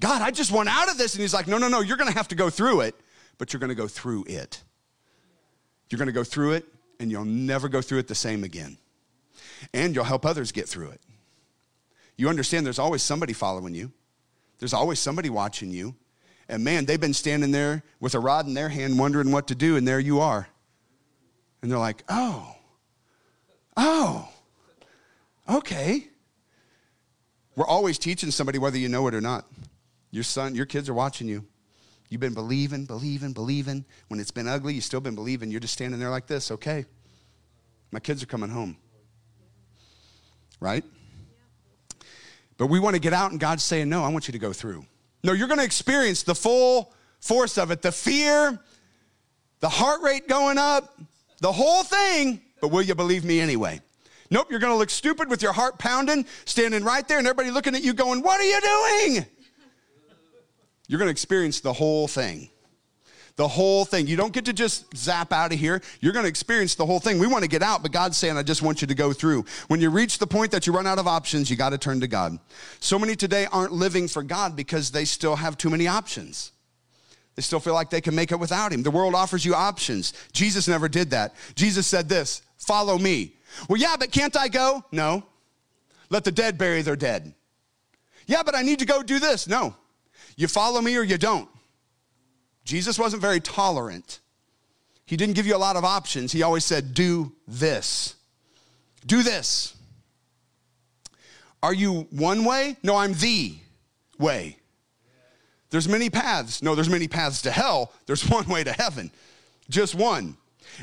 [0.00, 1.14] God, I just want out of this.
[1.14, 2.94] And He's like, No, no, no, you're going to have to go through it,
[3.38, 4.62] but you're going to go through it.
[5.90, 6.66] You're going to go through it,
[7.00, 8.76] and you'll never go through it the same again.
[9.72, 11.00] And you'll help others get through it.
[12.16, 13.92] You understand there's always somebody following you,
[14.58, 15.94] there's always somebody watching you.
[16.48, 19.54] And man, they've been standing there with a rod in their hand wondering what to
[19.54, 20.48] do, and there you are.
[21.60, 22.54] And they're like, oh,
[23.76, 24.28] oh,
[25.48, 26.06] okay.
[27.56, 29.46] We're always teaching somebody whether you know it or not.
[30.10, 31.44] Your son, your kids are watching you.
[32.08, 33.84] You've been believing, believing, believing.
[34.08, 35.50] When it's been ugly, you've still been believing.
[35.50, 36.84] You're just standing there like this, okay.
[37.90, 38.76] My kids are coming home.
[40.60, 40.84] Right?
[42.58, 44.52] But we want to get out, and God's saying, No, I want you to go
[44.52, 44.84] through.
[45.22, 48.58] No, you're going to experience the full force of it the fear,
[49.60, 50.98] the heart rate going up,
[51.40, 53.80] the whole thing, but will you believe me anyway?
[54.30, 57.74] Nope, you're gonna look stupid with your heart pounding, standing right there, and everybody looking
[57.74, 59.26] at you going, What are you doing?
[60.88, 62.50] You're gonna experience the whole thing.
[63.36, 64.06] The whole thing.
[64.06, 65.82] You don't get to just zap out of here.
[66.00, 67.18] You're going to experience the whole thing.
[67.18, 69.44] We want to get out, but God's saying, I just want you to go through.
[69.68, 72.00] When you reach the point that you run out of options, you got to turn
[72.00, 72.38] to God.
[72.80, 76.52] So many today aren't living for God because they still have too many options.
[77.34, 78.82] They still feel like they can make it without him.
[78.82, 80.14] The world offers you options.
[80.32, 81.34] Jesus never did that.
[81.54, 83.34] Jesus said this follow me.
[83.68, 84.82] Well, yeah, but can't I go?
[84.90, 85.24] No.
[86.08, 87.34] Let the dead bury their dead.
[88.26, 89.46] Yeah, but I need to go do this.
[89.46, 89.74] No.
[90.36, 91.48] You follow me or you don't.
[92.66, 94.18] Jesus wasn't very tolerant.
[95.06, 96.32] He didn't give you a lot of options.
[96.32, 98.16] He always said, do this.
[99.06, 99.74] Do this.
[101.62, 102.76] Are you one way?
[102.82, 103.54] No, I'm the
[104.18, 104.56] way.
[105.70, 106.60] There's many paths.
[106.60, 107.92] No, there's many paths to hell.
[108.06, 109.12] There's one way to heaven,
[109.70, 110.36] just one.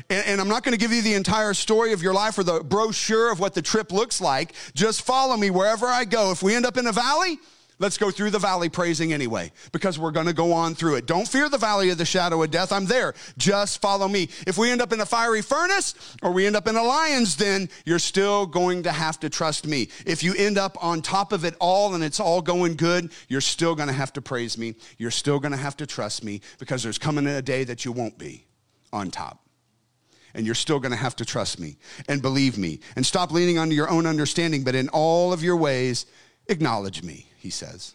[0.08, 2.44] And, and I'm not going to give you the entire story of your life or
[2.44, 4.54] the brochure of what the trip looks like.
[4.74, 6.30] Just follow me wherever I go.
[6.30, 7.38] If we end up in a valley,
[7.80, 11.06] Let's go through the valley praising anyway, because we're going to go on through it.
[11.06, 12.72] Don't fear the valley of the shadow of death.
[12.72, 13.14] I'm there.
[13.36, 14.28] Just follow me.
[14.46, 17.34] If we end up in a fiery furnace or we end up in a lion's
[17.34, 19.88] den, you're still going to have to trust me.
[20.06, 23.40] If you end up on top of it all and it's all going good, you're
[23.40, 24.76] still going to have to praise me.
[24.96, 27.90] You're still going to have to trust me because there's coming a day that you
[27.90, 28.46] won't be
[28.92, 29.40] on top
[30.34, 31.76] and you're still going to have to trust me
[32.08, 35.56] and believe me and stop leaning on your own understanding, but in all of your
[35.56, 36.06] ways,
[36.48, 37.94] acknowledge me he says.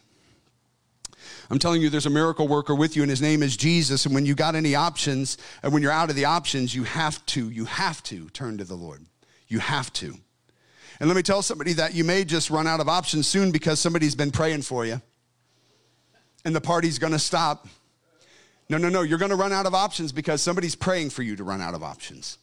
[1.50, 4.06] I'm telling you, there's a miracle worker with you, and his name is Jesus.
[4.06, 7.24] And when you got any options, and when you're out of the options, you have
[7.26, 9.04] to, you have to turn to the Lord.
[9.48, 10.14] You have to.
[11.00, 13.80] And let me tell somebody that you may just run out of options soon because
[13.80, 15.02] somebody's been praying for you,
[16.44, 17.66] and the party's gonna stop.
[18.68, 19.02] No, no, no.
[19.02, 21.82] You're gonna run out of options because somebody's praying for you to run out of
[21.82, 22.38] options.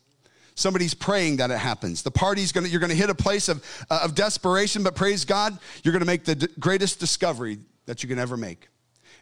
[0.58, 2.01] Somebody's praying that it happens.
[2.01, 5.55] The party's gonna, you're gonna hit a place of, uh, of desperation, but praise God,
[5.84, 8.68] you're gonna make the d- greatest discovery that you can ever make.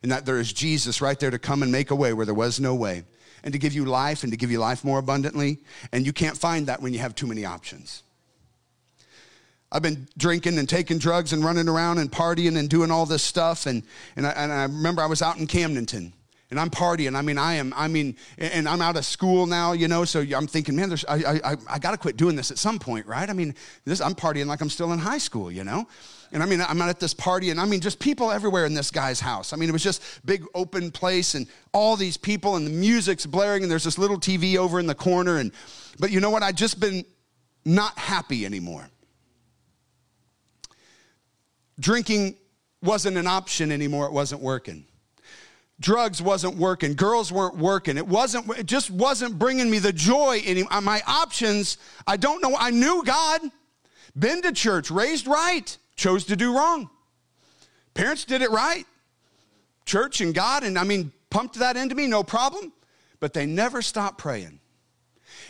[0.02, 2.34] And that there is Jesus right there to come and make a way where there
[2.34, 3.04] was no way,
[3.44, 5.58] and to give you life and to give you life more abundantly.
[5.92, 8.04] And you can't find that when you have too many options.
[9.74, 13.24] I've been drinking and taking drugs and running around and partying and doing all this
[13.24, 13.66] stuff.
[13.66, 13.84] And,
[14.16, 16.14] and, I, and I remember I was out in Camdenton
[16.56, 17.18] and I'm partying.
[17.18, 20.22] I mean, I am, I mean, and I'm out of school now, you know, so
[20.22, 23.06] I'm thinking, man, there's, I, I, I got to quit doing this at some point,
[23.08, 23.30] right?
[23.30, 23.54] I mean,
[23.84, 25.86] this, I'm partying like I'm still in high school, you know?
[26.32, 28.90] And I mean, I'm at this party, and I mean, just people everywhere in this
[28.90, 29.52] guy's house.
[29.52, 33.26] I mean, it was just big open place, and all these people, and the music's
[33.26, 35.38] blaring, and there's this little TV over in the corner.
[35.38, 35.52] And
[36.00, 36.42] but you know what?
[36.42, 37.04] I just been
[37.66, 38.90] not happy anymore.
[41.80, 42.38] Drinking
[42.82, 44.06] wasn't an option anymore.
[44.06, 44.86] It wasn't working.
[45.80, 50.42] Drugs wasn't working girls weren't working it wasn't it just wasn't bringing me the joy
[50.46, 53.42] anymore uh, my options i don't know i knew god
[54.18, 56.90] been to church raised right chose to do wrong.
[57.94, 58.86] Parents did it right
[59.86, 62.72] church and god and i mean pumped that into me no problem
[63.20, 64.60] but they never stopped praying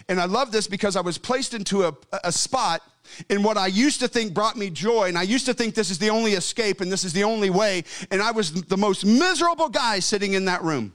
[0.09, 1.93] and i love this because i was placed into a,
[2.23, 2.81] a spot
[3.29, 5.07] in what I used to think brought me joy.
[5.07, 7.49] And I used to think this is the only escape and this is the only
[7.49, 7.83] way.
[8.11, 10.93] And I was the most miserable guy sitting in that room.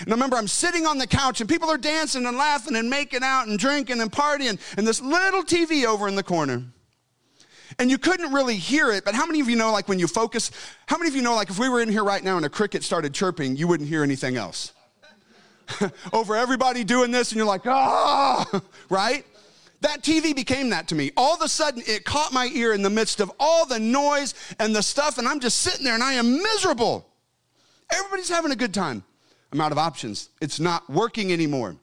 [0.00, 2.88] And I remember I'm sitting on the couch and people are dancing and laughing and
[2.88, 6.62] making out and drinking and partying, and this little TV over in the corner.
[7.78, 10.06] And you couldn't really hear it, but how many of you know, like when you
[10.06, 10.50] focus,
[10.86, 12.50] how many of you know, like if we were in here right now and a
[12.50, 14.72] cricket started chirping, you wouldn't hear anything else?
[16.12, 19.24] over everybody doing this, and you're like, ah, right?
[19.80, 21.10] That TV became that to me.
[21.16, 24.34] All of a sudden, it caught my ear in the midst of all the noise
[24.60, 27.08] and the stuff, and I'm just sitting there and I am miserable.
[27.90, 29.02] Everybody's having a good time.
[29.50, 30.30] I'm out of options.
[30.40, 31.76] It's not working anymore.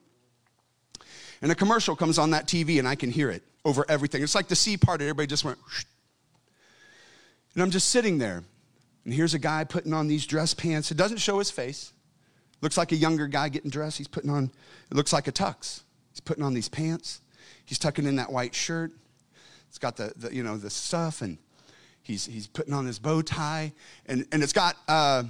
[1.42, 4.24] And a commercial comes on that TV, and I can hear it over everything.
[4.24, 5.58] It's like the sea parted, everybody just went,
[7.54, 8.44] and I'm just sitting there.
[9.06, 10.92] And here's a guy putting on these dress pants.
[10.92, 11.92] It doesn't show his face.
[12.62, 13.98] Looks like a younger guy getting dressed.
[13.98, 14.52] He's putting on,
[14.92, 15.82] it looks like a tux.
[16.12, 17.22] He's putting on these pants.
[17.66, 18.92] He's tucking in that white shirt.
[19.70, 21.38] It's got the, the you know, the stuff, and
[22.02, 23.72] he's, he's putting on his bow tie.
[24.08, 25.24] And, and it's got, uh,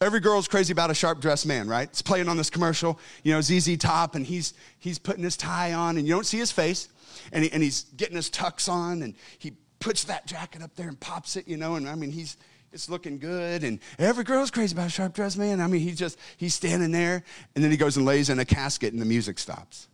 [0.00, 1.88] every girl's crazy about a sharp dressed man, right?
[1.88, 5.72] It's playing on this commercial, you know, ZZ Top, and he's, he's putting his tie
[5.72, 6.88] on, and you don't see his face.
[7.32, 10.88] And, he, and he's getting his tux on, and he puts that jacket up there
[10.88, 12.36] and pops it, you know, and I mean, he's,
[12.72, 15.92] it's looking good and every girl's crazy about a sharp dressed man i mean he
[15.92, 17.22] just he's standing there
[17.54, 19.88] and then he goes and lays in a casket and the music stops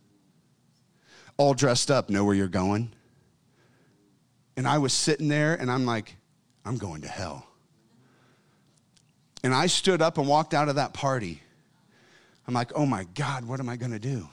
[1.39, 2.91] all dressed up, know where you're going.
[4.57, 6.17] And I was sitting there and I'm like,
[6.65, 7.47] I'm going to hell.
[9.41, 11.41] And I stood up and walked out of that party.
[12.45, 14.27] I'm like, oh my God, what am I going to do?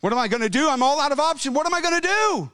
[0.00, 0.68] What am I going to do?
[0.68, 1.54] I'm all out of option.
[1.54, 2.50] What am I going to do?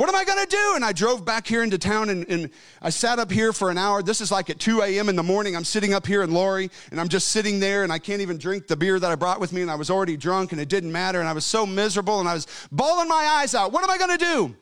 [0.00, 0.72] What am I going to do?
[0.76, 3.76] And I drove back here into town and, and, I sat up here for an
[3.76, 4.02] hour.
[4.02, 5.10] This is like at 2 a.m.
[5.10, 5.54] in the morning.
[5.54, 8.38] I'm sitting up here in Laurie and I'm just sitting there and I can't even
[8.38, 10.70] drink the beer that I brought with me and I was already drunk and it
[10.70, 13.72] didn't matter and I was so miserable and I was bawling my eyes out.
[13.72, 14.56] What am I going to do?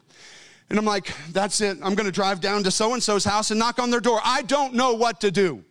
[0.71, 1.79] And I'm like, that's it.
[1.85, 4.19] I'm going to drive down to so and so's house and knock on their door.
[4.25, 5.65] I don't know what to do.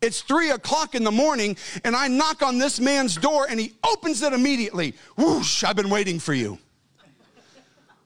[0.00, 3.72] It's three o'clock in the morning, and I knock on this man's door, and he
[3.82, 4.94] opens it immediately.
[5.16, 6.60] Whoosh, I've been waiting for you.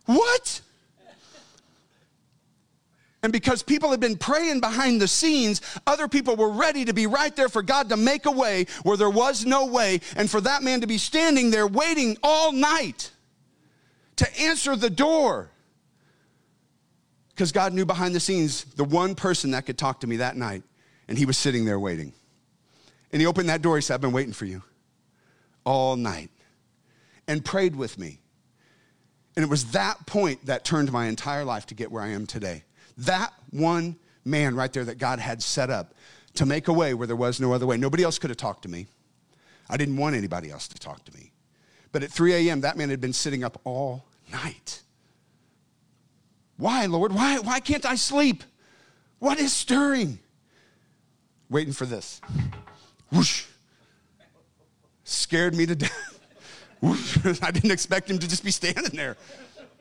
[0.08, 0.62] What?
[3.22, 7.06] And because people had been praying behind the scenes, other people were ready to be
[7.06, 10.40] right there for God to make a way where there was no way, and for
[10.40, 13.10] that man to be standing there waiting all night
[14.16, 15.50] to answer the door.
[17.28, 20.38] Because God knew behind the scenes the one person that could talk to me that
[20.38, 20.62] night,
[21.06, 22.14] and he was sitting there waiting.
[23.12, 24.62] And he opened that door, he said, I've been waiting for you
[25.66, 26.30] all night,
[27.26, 28.20] and prayed with me.
[29.38, 32.26] And it was that point that turned my entire life to get where I am
[32.26, 32.64] today.
[32.96, 35.94] That one man right there that God had set up
[36.34, 37.76] to make a way where there was no other way.
[37.76, 38.88] Nobody else could have talked to me.
[39.70, 41.30] I didn't want anybody else to talk to me.
[41.92, 44.82] But at 3 a.m., that man had been sitting up all night.
[46.56, 47.12] Why, Lord?
[47.12, 48.42] Why, why can't I sleep?
[49.20, 50.18] What is stirring?
[51.48, 52.20] Waiting for this.
[53.12, 53.44] Whoosh.
[55.04, 56.17] Scared me to death.
[57.42, 59.16] I didn't expect him to just be standing there.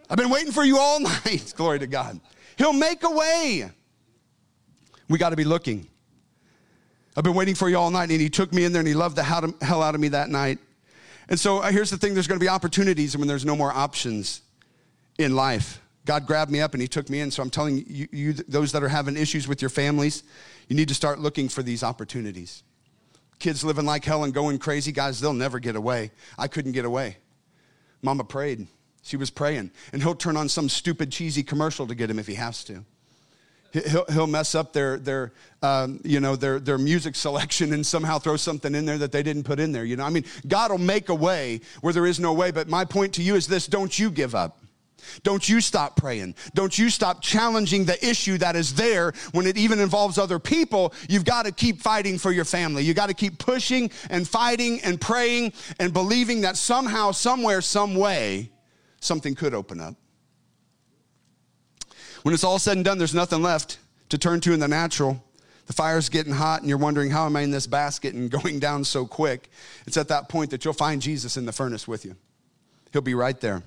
[0.10, 1.54] I've been waiting for you all night.
[1.56, 2.20] Glory to God.
[2.58, 3.70] He'll make a way.
[5.10, 5.88] We got to be looking.
[7.16, 8.94] I've been waiting for you all night, and he took me in there and he
[8.94, 10.60] loved the hell out of me that night.
[11.30, 13.72] And so uh, here's the thing there's going to be opportunities when there's no more
[13.72, 14.42] options
[15.18, 15.82] in life.
[16.06, 17.32] God grabbed me up and he took me in.
[17.32, 20.24] So I'm telling you, you, those that are having issues with your families,
[20.70, 22.64] you need to start looking for these opportunities
[23.40, 26.12] kids living like hell and going crazy, guys, they'll never get away.
[26.38, 27.18] I couldn't get away.
[28.02, 28.68] Mama prayed.
[29.02, 29.72] She was praying.
[29.94, 32.84] And he'll turn on some stupid, cheesy commercial to get him if he has to.
[33.72, 38.18] He'll, he'll mess up their, their, um, you know, their, their music selection and somehow
[38.18, 39.86] throw something in there that they didn't put in there.
[39.86, 42.52] You know, I mean, God will make a way where there is no way.
[42.52, 44.60] But my point to you is this don't you give up.
[45.24, 46.36] Don't you stop praying.
[46.54, 50.94] Don't you stop challenging the issue that is there when it even involves other people.
[51.08, 52.84] You've got to keep fighting for your family.
[52.84, 57.96] You've got to keep pushing and fighting and praying and believing that somehow, somewhere, some
[57.96, 58.52] way,
[59.00, 59.96] something could open up.
[62.24, 63.80] When it's all said and done, there's nothing left
[64.10, 65.24] to turn to in the natural.
[65.68, 68.60] The fire's getting hot and you're wondering, how am I in this basket and going
[68.60, 69.50] down so quick?
[69.86, 72.16] It's at that point that you'll find Jesus in the furnace with you.
[72.92, 73.64] He'll be right there.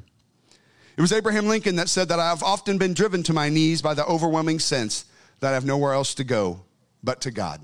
[1.01, 3.95] It was Abraham Lincoln that said that I've often been driven to my knees by
[3.95, 5.07] the overwhelming sense
[5.39, 6.61] that I have nowhere else to go
[7.03, 7.59] but to God.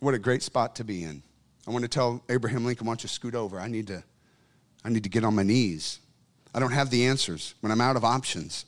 [0.00, 1.22] What a great spot to be in.
[1.68, 3.60] I want to tell Abraham Lincoln, why don't you scoot over?
[3.60, 4.02] I need to,
[4.84, 6.00] I need to get on my knees.
[6.52, 8.66] I don't have the answers when I'm out of options.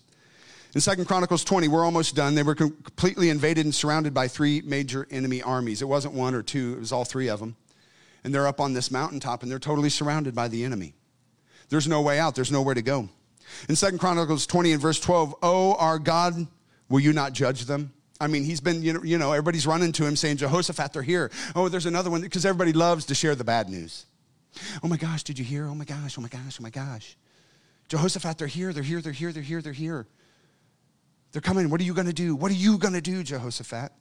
[0.73, 2.37] In Second Chronicles 20, we're almost done.
[2.37, 5.83] They were completely invaded and surrounded by three major enemy armies.
[5.83, 7.57] It wasn't one or two, it was all three of them.
[8.23, 10.95] And they're up on this mountaintop and they're totally surrounded by the enemy.
[11.73, 13.09] There's no way out, there's nowhere to go.
[13.66, 16.47] In Second Chronicles 20 and verse 12, Oh, our God,
[16.91, 17.95] will you not judge them?
[18.20, 21.01] I mean, he's been, you know, you know, everybody's running to him saying, Jehoshaphat, they're
[21.01, 21.31] here.
[21.57, 24.05] Oh, there's another one, because everybody loves to share the bad news.
[24.85, 25.66] Oh my gosh, did you hear?
[25.66, 27.16] Oh my gosh, oh my gosh, oh my gosh.
[27.89, 30.07] Jehoshaphat, they're here, they're here, they're here, they're here, they're here.
[31.33, 31.70] They're coming.
[31.70, 32.37] What are you going to do?
[32.37, 33.93] What are you going to do, Jehoshaphat?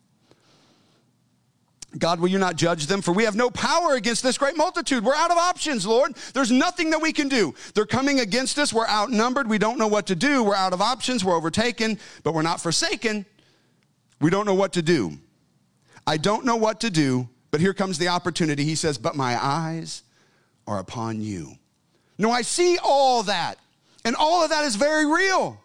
[1.98, 3.02] God, will you not judge them?
[3.02, 5.04] For we have no power against this great multitude.
[5.04, 6.14] We're out of options, Lord.
[6.34, 7.54] There's nothing that we can do.
[7.76, 8.72] They're coming against us.
[8.72, 9.50] We're outnumbered.
[9.50, 10.42] We don't know what to do.
[10.44, 11.26] We're out of options.
[11.26, 13.26] We're overtaken, but we're not forsaken.
[14.22, 15.18] We don't know what to do.
[16.08, 18.64] I don't know what to do, but here comes the opportunity.
[18.64, 20.04] He says, But my eyes
[20.68, 21.56] are upon you.
[22.18, 23.58] No, I see all that,
[24.06, 25.60] and all of that is very real.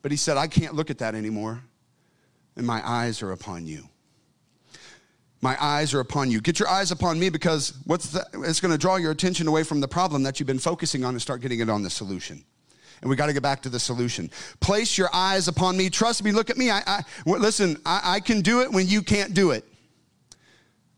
[0.00, 1.62] But he said, I can't look at that anymore,
[2.56, 3.88] and my eyes are upon you.
[5.42, 6.40] My eyes are upon you.
[6.40, 9.64] Get your eyes upon me because what's the, it's going to draw your attention away
[9.64, 12.44] from the problem that you've been focusing on and start getting it on the solution.
[13.00, 14.30] And we got to get back to the solution.
[14.60, 15.90] Place your eyes upon me.
[15.90, 16.30] Trust me.
[16.30, 16.70] Look at me.
[16.70, 17.76] I, I listen.
[17.84, 19.64] I, I can do it when you can't do it.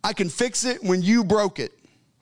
[0.05, 1.73] I can fix it when you broke it.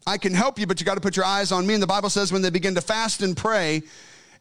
[0.06, 1.74] I can help you, but you got to put your eyes on me.
[1.74, 3.82] And the Bible says when they begin to fast and pray,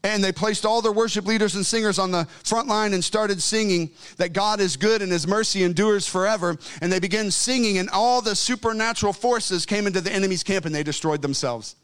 [0.04, 3.42] and they placed all their worship leaders and singers on the front line and started
[3.42, 6.58] singing that God is good and his mercy endures forever.
[6.82, 10.74] And they began singing, and all the supernatural forces came into the enemy's camp and
[10.74, 11.76] they destroyed themselves.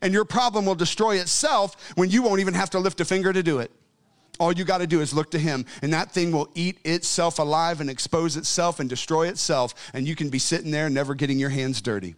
[0.00, 3.32] And your problem will destroy itself when you won't even have to lift a finger
[3.32, 3.70] to do it.
[4.40, 7.40] All you got to do is look to him, and that thing will eat itself
[7.40, 11.40] alive and expose itself and destroy itself, and you can be sitting there never getting
[11.40, 12.14] your hands dirty.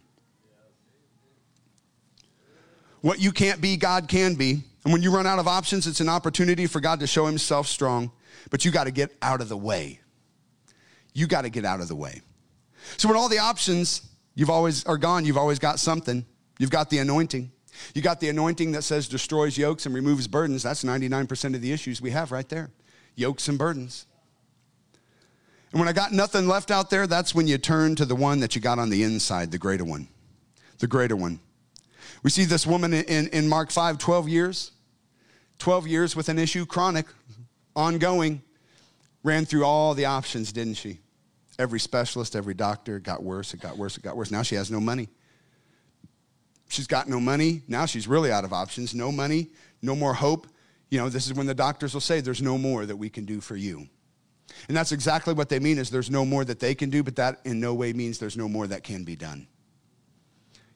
[3.01, 4.61] What you can't be, God can be.
[4.83, 7.67] And when you run out of options, it's an opportunity for God to show himself
[7.67, 8.11] strong,
[8.49, 9.99] but you got to get out of the way.
[11.13, 12.21] You got to get out of the way.
[12.97, 14.01] So when all the options
[14.33, 16.25] you've always are gone, you've always got something.
[16.57, 17.51] You've got the anointing.
[17.93, 20.63] You got the anointing that says destroys yokes and removes burdens.
[20.63, 22.71] That's 99% of the issues we have right there.
[23.15, 24.05] Yokes and burdens.
[25.71, 28.41] And when I got nothing left out there, that's when you turn to the one
[28.41, 30.07] that you got on the inside, the greater one.
[30.79, 31.39] The greater one.
[32.23, 34.71] We see this woman in, in Mark 5, 12 years.
[35.59, 37.05] 12 years with an issue, chronic,
[37.75, 38.41] ongoing.
[39.23, 40.99] Ran through all the options, didn't she?
[41.59, 44.31] Every specialist, every doctor, got worse, it got worse, it got worse.
[44.31, 45.09] Now she has no money.
[46.69, 47.61] She's got no money.
[47.67, 48.95] Now she's really out of options.
[48.95, 49.49] No money,
[49.81, 50.47] no more hope.
[50.89, 53.25] You know, this is when the doctors will say, There's no more that we can
[53.25, 53.87] do for you.
[54.67, 57.15] And that's exactly what they mean is there's no more that they can do, but
[57.17, 59.47] that in no way means there's no more that can be done.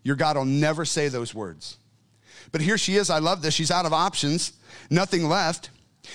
[0.05, 1.77] Your God will never say those words.
[2.51, 3.09] But here she is.
[3.09, 3.55] I love this.
[3.55, 4.53] She's out of options,
[4.89, 5.71] nothing left.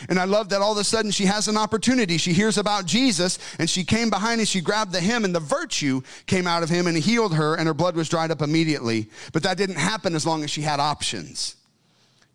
[0.08, 2.16] And I love that all of a sudden she has an opportunity.
[2.16, 5.40] She hears about Jesus and she came behind and she grabbed the hem and the
[5.40, 9.10] virtue came out of him and healed her and her blood was dried up immediately.
[9.32, 11.56] But that didn't happen as long as she had options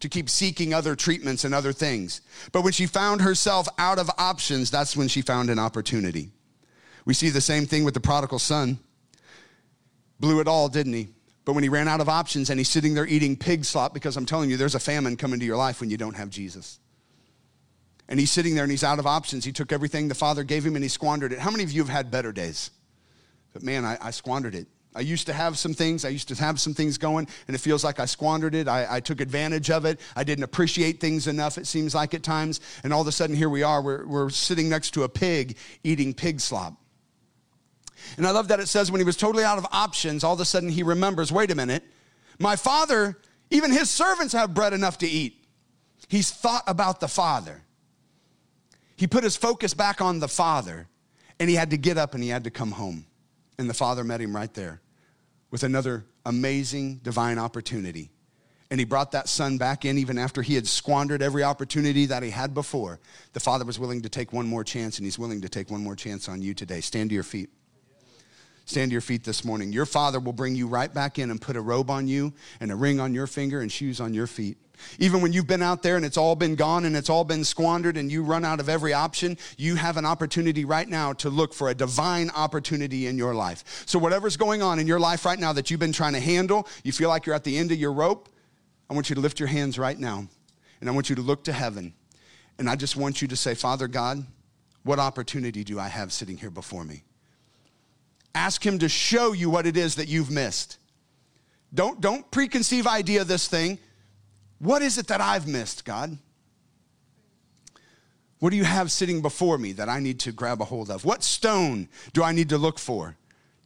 [0.01, 2.19] to keep seeking other treatments and other things.
[2.51, 6.31] But when she found herself out of options, that's when she found an opportunity.
[7.05, 8.79] We see the same thing with the prodigal son.
[10.19, 11.07] Blew it all, didn't he?
[11.45, 14.17] But when he ran out of options and he's sitting there eating pig slop, because
[14.17, 16.79] I'm telling you, there's a famine coming to your life when you don't have Jesus.
[18.09, 19.45] And he's sitting there and he's out of options.
[19.45, 21.39] He took everything the Father gave him and he squandered it.
[21.39, 22.71] How many of you have had better days?
[23.53, 24.67] But man, I, I squandered it.
[24.95, 27.59] I used to have some things, I used to have some things going, and it
[27.59, 28.69] feels like I squandered it.
[28.69, 29.99] I, I, took advantage of it.
[30.15, 32.61] I didn't appreciate things enough, it seems like at times.
[32.81, 35.57] And all of a sudden, here we are, we're, we're sitting next to a pig
[35.83, 36.75] eating pig slop.
[38.17, 40.39] And I love that it says when he was totally out of options, all of
[40.39, 41.83] a sudden he remembers wait a minute,
[42.39, 43.17] my father,
[43.49, 45.45] even his servants have bread enough to eat.
[46.07, 47.61] He's thought about the father.
[48.95, 50.87] He put his focus back on the father,
[51.39, 53.05] and he had to get up and he had to come home.
[53.57, 54.81] And the father met him right there
[55.51, 58.09] with another amazing divine opportunity.
[58.71, 62.23] And he brought that son back in even after he had squandered every opportunity that
[62.23, 62.99] he had before.
[63.33, 65.83] The father was willing to take one more chance, and he's willing to take one
[65.83, 66.81] more chance on you today.
[66.81, 67.49] Stand to your feet.
[68.65, 69.71] Stand to your feet this morning.
[69.71, 72.71] Your father will bring you right back in and put a robe on you and
[72.71, 74.57] a ring on your finger and shoes on your feet.
[74.99, 77.43] Even when you've been out there and it's all been gone and it's all been
[77.43, 81.29] squandered and you run out of every option, you have an opportunity right now to
[81.29, 83.83] look for a divine opportunity in your life.
[83.85, 86.67] So, whatever's going on in your life right now that you've been trying to handle,
[86.83, 88.29] you feel like you're at the end of your rope,
[88.89, 90.27] I want you to lift your hands right now
[90.81, 91.93] and I want you to look to heaven.
[92.57, 94.25] And I just want you to say, Father God,
[94.83, 97.03] what opportunity do I have sitting here before me?
[98.35, 100.77] Ask Him to show you what it is that you've missed.
[101.73, 103.79] Don't, don't preconceive idea this thing.
[104.59, 106.17] What is it that I've missed, God?
[108.39, 111.05] What do you have sitting before me that I need to grab a hold of?
[111.05, 113.15] What stone do I need to look for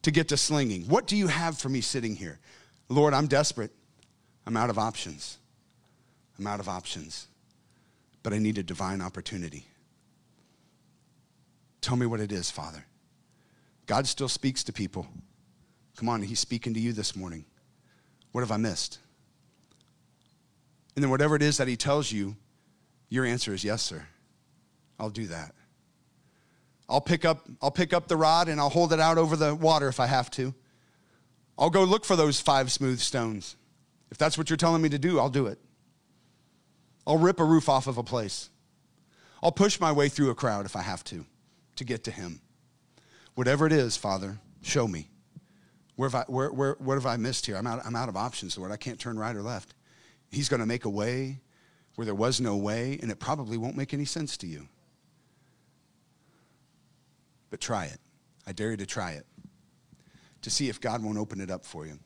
[0.03, 0.83] to get to slinging?
[0.83, 2.39] What do you have for me sitting here?
[2.87, 3.71] Lord, I'm desperate.
[4.45, 5.37] I'm out of options.
[6.37, 7.27] I'm out of options.
[8.23, 9.65] But I need a divine opportunity.
[11.81, 12.85] Tell me what it is, Father.
[13.89, 15.07] God still speaks to people.
[15.97, 17.43] Come on, He's speaking to you this morning.
[18.31, 18.99] What have I missed?
[20.95, 22.35] And then, whatever it is that He tells you,
[23.09, 24.05] your answer is yes, sir.
[24.99, 25.55] I'll do that.
[26.87, 29.55] I'll pick up, I'll pick up the rod and I'll hold it out over the
[29.55, 30.53] water if I have to.
[31.57, 33.55] I'll go look for those five smooth stones.
[34.11, 35.57] If that's what you're telling me to do, I'll do it.
[37.07, 38.51] I'll rip a roof off of a place.
[39.41, 41.25] I'll push my way through a crowd if I have to
[41.77, 42.41] to get to Him.
[43.35, 45.09] Whatever it is, Father, show me.
[45.95, 47.57] Where have I, where, where, what have I missed here?
[47.57, 48.71] I'm out, I'm out of options, Lord.
[48.71, 49.73] I can't turn right or left.
[50.31, 51.39] He's going to make a way
[51.95, 54.67] where there was no way, and it probably won't make any sense to you.
[57.49, 57.99] But try it.
[58.47, 59.25] I dare you to try it
[60.41, 61.99] to see if God won't open it up for you.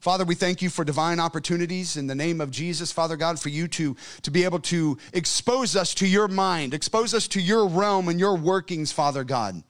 [0.00, 3.48] Father, we thank you for divine opportunities in the name of Jesus, Father God, for
[3.48, 7.66] you to, to be able to expose us to your mind, expose us to your
[7.66, 9.62] realm and your workings, Father God.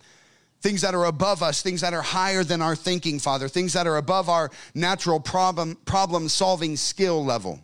[0.66, 3.86] Things that are above us, things that are higher than our thinking, Father, things that
[3.86, 7.60] are above our natural problem, problem solving skill level.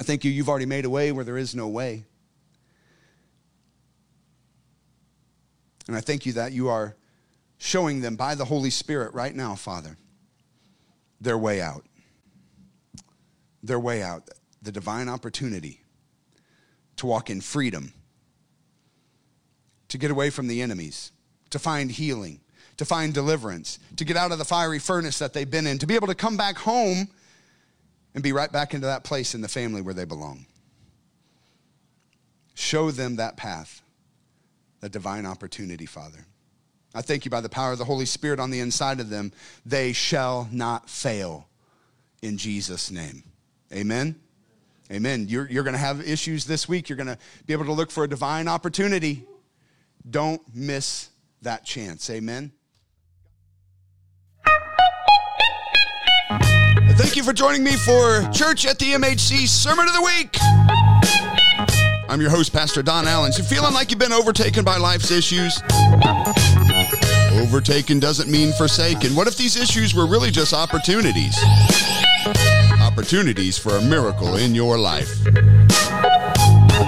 [0.00, 2.04] I thank you, you've already made a way where there is no way.
[5.88, 6.94] And I thank you that you are
[7.58, 9.98] showing them by the Holy Spirit right now, Father,
[11.20, 11.84] their way out.
[13.64, 14.28] Their way out,
[14.62, 15.80] the divine opportunity
[16.94, 17.92] to walk in freedom,
[19.92, 21.12] to get away from the enemies,
[21.50, 22.40] to find healing,
[22.78, 25.86] to find deliverance, to get out of the fiery furnace that they've been in, to
[25.86, 27.08] be able to come back home
[28.14, 30.46] and be right back into that place in the family where they belong.
[32.54, 33.82] Show them that path
[34.80, 36.26] that divine opportunity, Father.
[36.94, 39.32] I thank you by the power of the Holy Spirit on the inside of them,
[39.64, 41.48] they shall not fail
[42.20, 43.22] in Jesus' name.
[43.72, 44.16] Amen.
[44.90, 45.26] Amen.
[45.28, 46.88] You're, you're going to have issues this week.
[46.88, 49.24] You're going to be able to look for a divine opportunity.
[50.08, 51.10] Don't miss
[51.42, 52.10] that chance.
[52.10, 52.52] Amen.
[56.94, 60.36] Thank you for joining me for Church at the MHC Sermon of the Week.
[62.08, 63.32] I'm your host, Pastor Don Allen.
[63.32, 65.62] So, feeling like you've been overtaken by life's issues?
[67.32, 69.14] Overtaken doesn't mean forsaken.
[69.14, 71.34] What if these issues were really just opportunities?
[72.80, 75.08] Opportunities for a miracle in your life.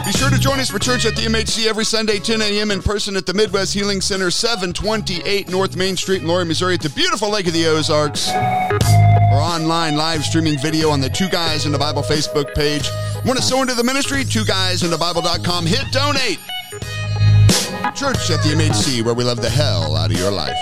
[0.05, 2.71] Be sure to join us for church at the MHC every Sunday, 10 a.m.
[2.71, 6.81] in person at the Midwest Healing Center, 728 North Main Street in Laurie, Missouri, at
[6.81, 8.31] the beautiful Lake of the Ozarks.
[8.31, 12.89] Or online live streaming video on the Two Guys in the Bible Facebook page.
[13.25, 14.25] Want to sow into the ministry?
[14.25, 15.67] Two guys in the Bible.com.
[15.67, 16.39] Hit donate.
[17.95, 20.57] Church at the MHC, where we love the hell out of your life.